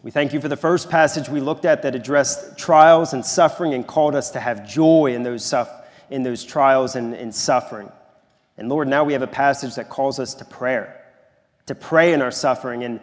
We 0.02 0.12
thank 0.12 0.34
you 0.34 0.42
for 0.42 0.50
the 0.50 0.58
first 0.58 0.90
passage 0.90 1.30
we 1.30 1.40
looked 1.40 1.66
at 1.66 1.82
that 1.82 1.96
addressed 1.96 2.58
trials 2.58 3.14
and 3.14 3.26
suffering 3.26 3.74
and 3.74 3.86
called 3.86 4.16
us 4.16 4.32
to 4.32 4.40
have 4.40 4.68
joy 4.68 5.14
in 5.14 5.24
those, 5.24 5.44
suff- 5.44 5.83
in 6.10 6.24
those 6.24 6.44
trials 6.44 6.96
and, 6.96 7.14
and 7.14 7.34
suffering. 7.34 7.92
And 8.58 8.70
Lord, 8.70 8.88
now 8.88 9.04
we 9.04 9.14
have 9.14 9.22
a 9.22 9.28
passage 9.28 9.76
that 9.76 9.90
calls 9.90 10.20
us 10.20 10.34
to 10.36 10.46
prayer 10.46 11.00
to 11.66 11.76
pray 11.76 12.14
in 12.14 12.22
our 12.22 12.32
suffering, 12.32 12.84
and 12.84 13.00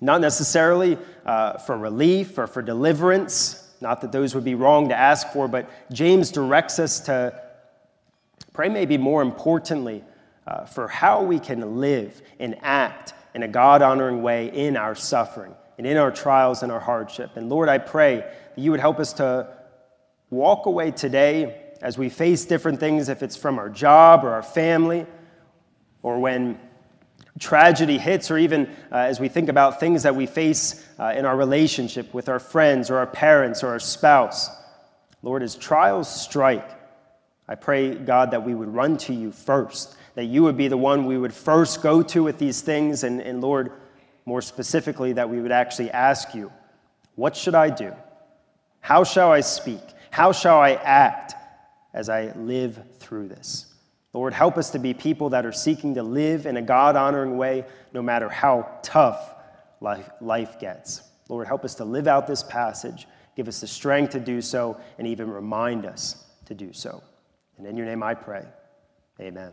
not 0.00 0.20
necessarily 0.20 0.98
uh, 1.26 1.58
for 1.58 1.76
relief 1.76 2.38
or 2.38 2.46
for 2.46 2.62
deliverance. 2.62 3.60
Not 3.80 4.00
that 4.00 4.12
those 4.12 4.34
would 4.34 4.44
be 4.44 4.54
wrong 4.54 4.88
to 4.88 4.96
ask 4.96 5.28
for, 5.32 5.46
but 5.46 5.70
James 5.92 6.30
directs 6.30 6.78
us 6.78 7.00
to 7.00 7.38
pray, 8.52 8.68
maybe 8.68 8.96
more 8.96 9.20
importantly, 9.20 10.02
uh, 10.46 10.64
for 10.64 10.88
how 10.88 11.22
we 11.22 11.38
can 11.38 11.80
live 11.80 12.20
and 12.38 12.56
act 12.62 13.12
in 13.34 13.42
a 13.42 13.48
God 13.48 13.82
honoring 13.82 14.22
way 14.22 14.46
in 14.46 14.76
our 14.76 14.94
suffering 14.94 15.54
and 15.76 15.86
in 15.86 15.96
our 15.96 16.10
trials 16.10 16.62
and 16.62 16.70
our 16.70 16.80
hardship. 16.80 17.36
And 17.36 17.48
Lord, 17.48 17.68
I 17.68 17.78
pray 17.78 18.16
that 18.16 18.58
you 18.58 18.70
would 18.70 18.80
help 18.80 19.00
us 19.00 19.12
to 19.14 19.48
walk 20.30 20.66
away 20.66 20.92
today 20.92 21.63
as 21.84 21.98
we 21.98 22.08
face 22.08 22.46
different 22.46 22.80
things, 22.80 23.10
if 23.10 23.22
it's 23.22 23.36
from 23.36 23.58
our 23.58 23.68
job 23.68 24.24
or 24.24 24.30
our 24.30 24.42
family, 24.42 25.06
or 26.02 26.18
when 26.18 26.58
tragedy 27.38 27.98
hits, 27.98 28.30
or 28.30 28.38
even 28.38 28.66
uh, 28.90 28.96
as 28.96 29.20
we 29.20 29.28
think 29.28 29.50
about 29.50 29.80
things 29.80 30.04
that 30.04 30.16
we 30.16 30.24
face 30.24 30.82
uh, 30.98 31.12
in 31.14 31.26
our 31.26 31.36
relationship 31.36 32.14
with 32.14 32.30
our 32.30 32.38
friends 32.38 32.88
or 32.88 32.96
our 32.96 33.06
parents 33.06 33.62
or 33.62 33.68
our 33.68 33.78
spouse. 33.78 34.48
Lord, 35.22 35.42
as 35.42 35.56
trials 35.56 36.08
strike, 36.08 36.66
I 37.46 37.54
pray, 37.54 37.94
God, 37.94 38.30
that 38.30 38.46
we 38.46 38.54
would 38.54 38.72
run 38.72 38.96
to 38.98 39.12
you 39.12 39.30
first, 39.30 39.94
that 40.14 40.24
you 40.24 40.42
would 40.42 40.56
be 40.56 40.68
the 40.68 40.78
one 40.78 41.04
we 41.04 41.18
would 41.18 41.34
first 41.34 41.82
go 41.82 42.02
to 42.02 42.24
with 42.24 42.38
these 42.38 42.62
things, 42.62 43.04
and, 43.04 43.20
and 43.20 43.42
Lord, 43.42 43.72
more 44.24 44.40
specifically, 44.40 45.12
that 45.12 45.28
we 45.28 45.38
would 45.38 45.52
actually 45.52 45.90
ask 45.90 46.34
you, 46.34 46.50
What 47.14 47.36
should 47.36 47.54
I 47.54 47.68
do? 47.68 47.92
How 48.80 49.04
shall 49.04 49.30
I 49.30 49.42
speak? 49.42 49.82
How 50.10 50.32
shall 50.32 50.60
I 50.60 50.72
act 50.72 51.33
as 51.94 52.10
I 52.10 52.32
live 52.36 52.78
through 52.98 53.28
this? 53.28 53.72
Lord, 54.12 54.34
help 54.34 54.58
us 54.58 54.70
to 54.70 54.78
be 54.78 54.94
people 54.94 55.30
that 55.30 55.46
are 55.46 55.52
seeking 55.52 55.94
to 55.94 56.02
live 56.02 56.46
in 56.46 56.56
a 56.56 56.62
God 56.62 56.94
honoring 56.94 57.36
way 57.36 57.64
no 57.92 58.02
matter 58.02 58.28
how 58.28 58.78
tough 58.82 59.34
life, 59.80 60.08
life 60.20 60.60
gets. 60.60 61.02
Lord, 61.28 61.46
help 61.46 61.64
us 61.64 61.74
to 61.76 61.84
live 61.84 62.06
out 62.06 62.26
this 62.26 62.42
passage. 62.42 63.08
Give 63.36 63.48
us 63.48 63.60
the 63.60 63.66
strength 63.66 64.12
to 64.12 64.20
do 64.20 64.40
so 64.40 64.78
and 64.98 65.08
even 65.08 65.30
remind 65.30 65.86
us 65.86 66.24
to 66.46 66.54
do 66.54 66.72
so. 66.72 67.02
And 67.56 67.66
in 67.66 67.76
your 67.76 67.86
name 67.86 68.02
I 68.02 68.14
pray. 68.14 68.44
Amen. 69.20 69.52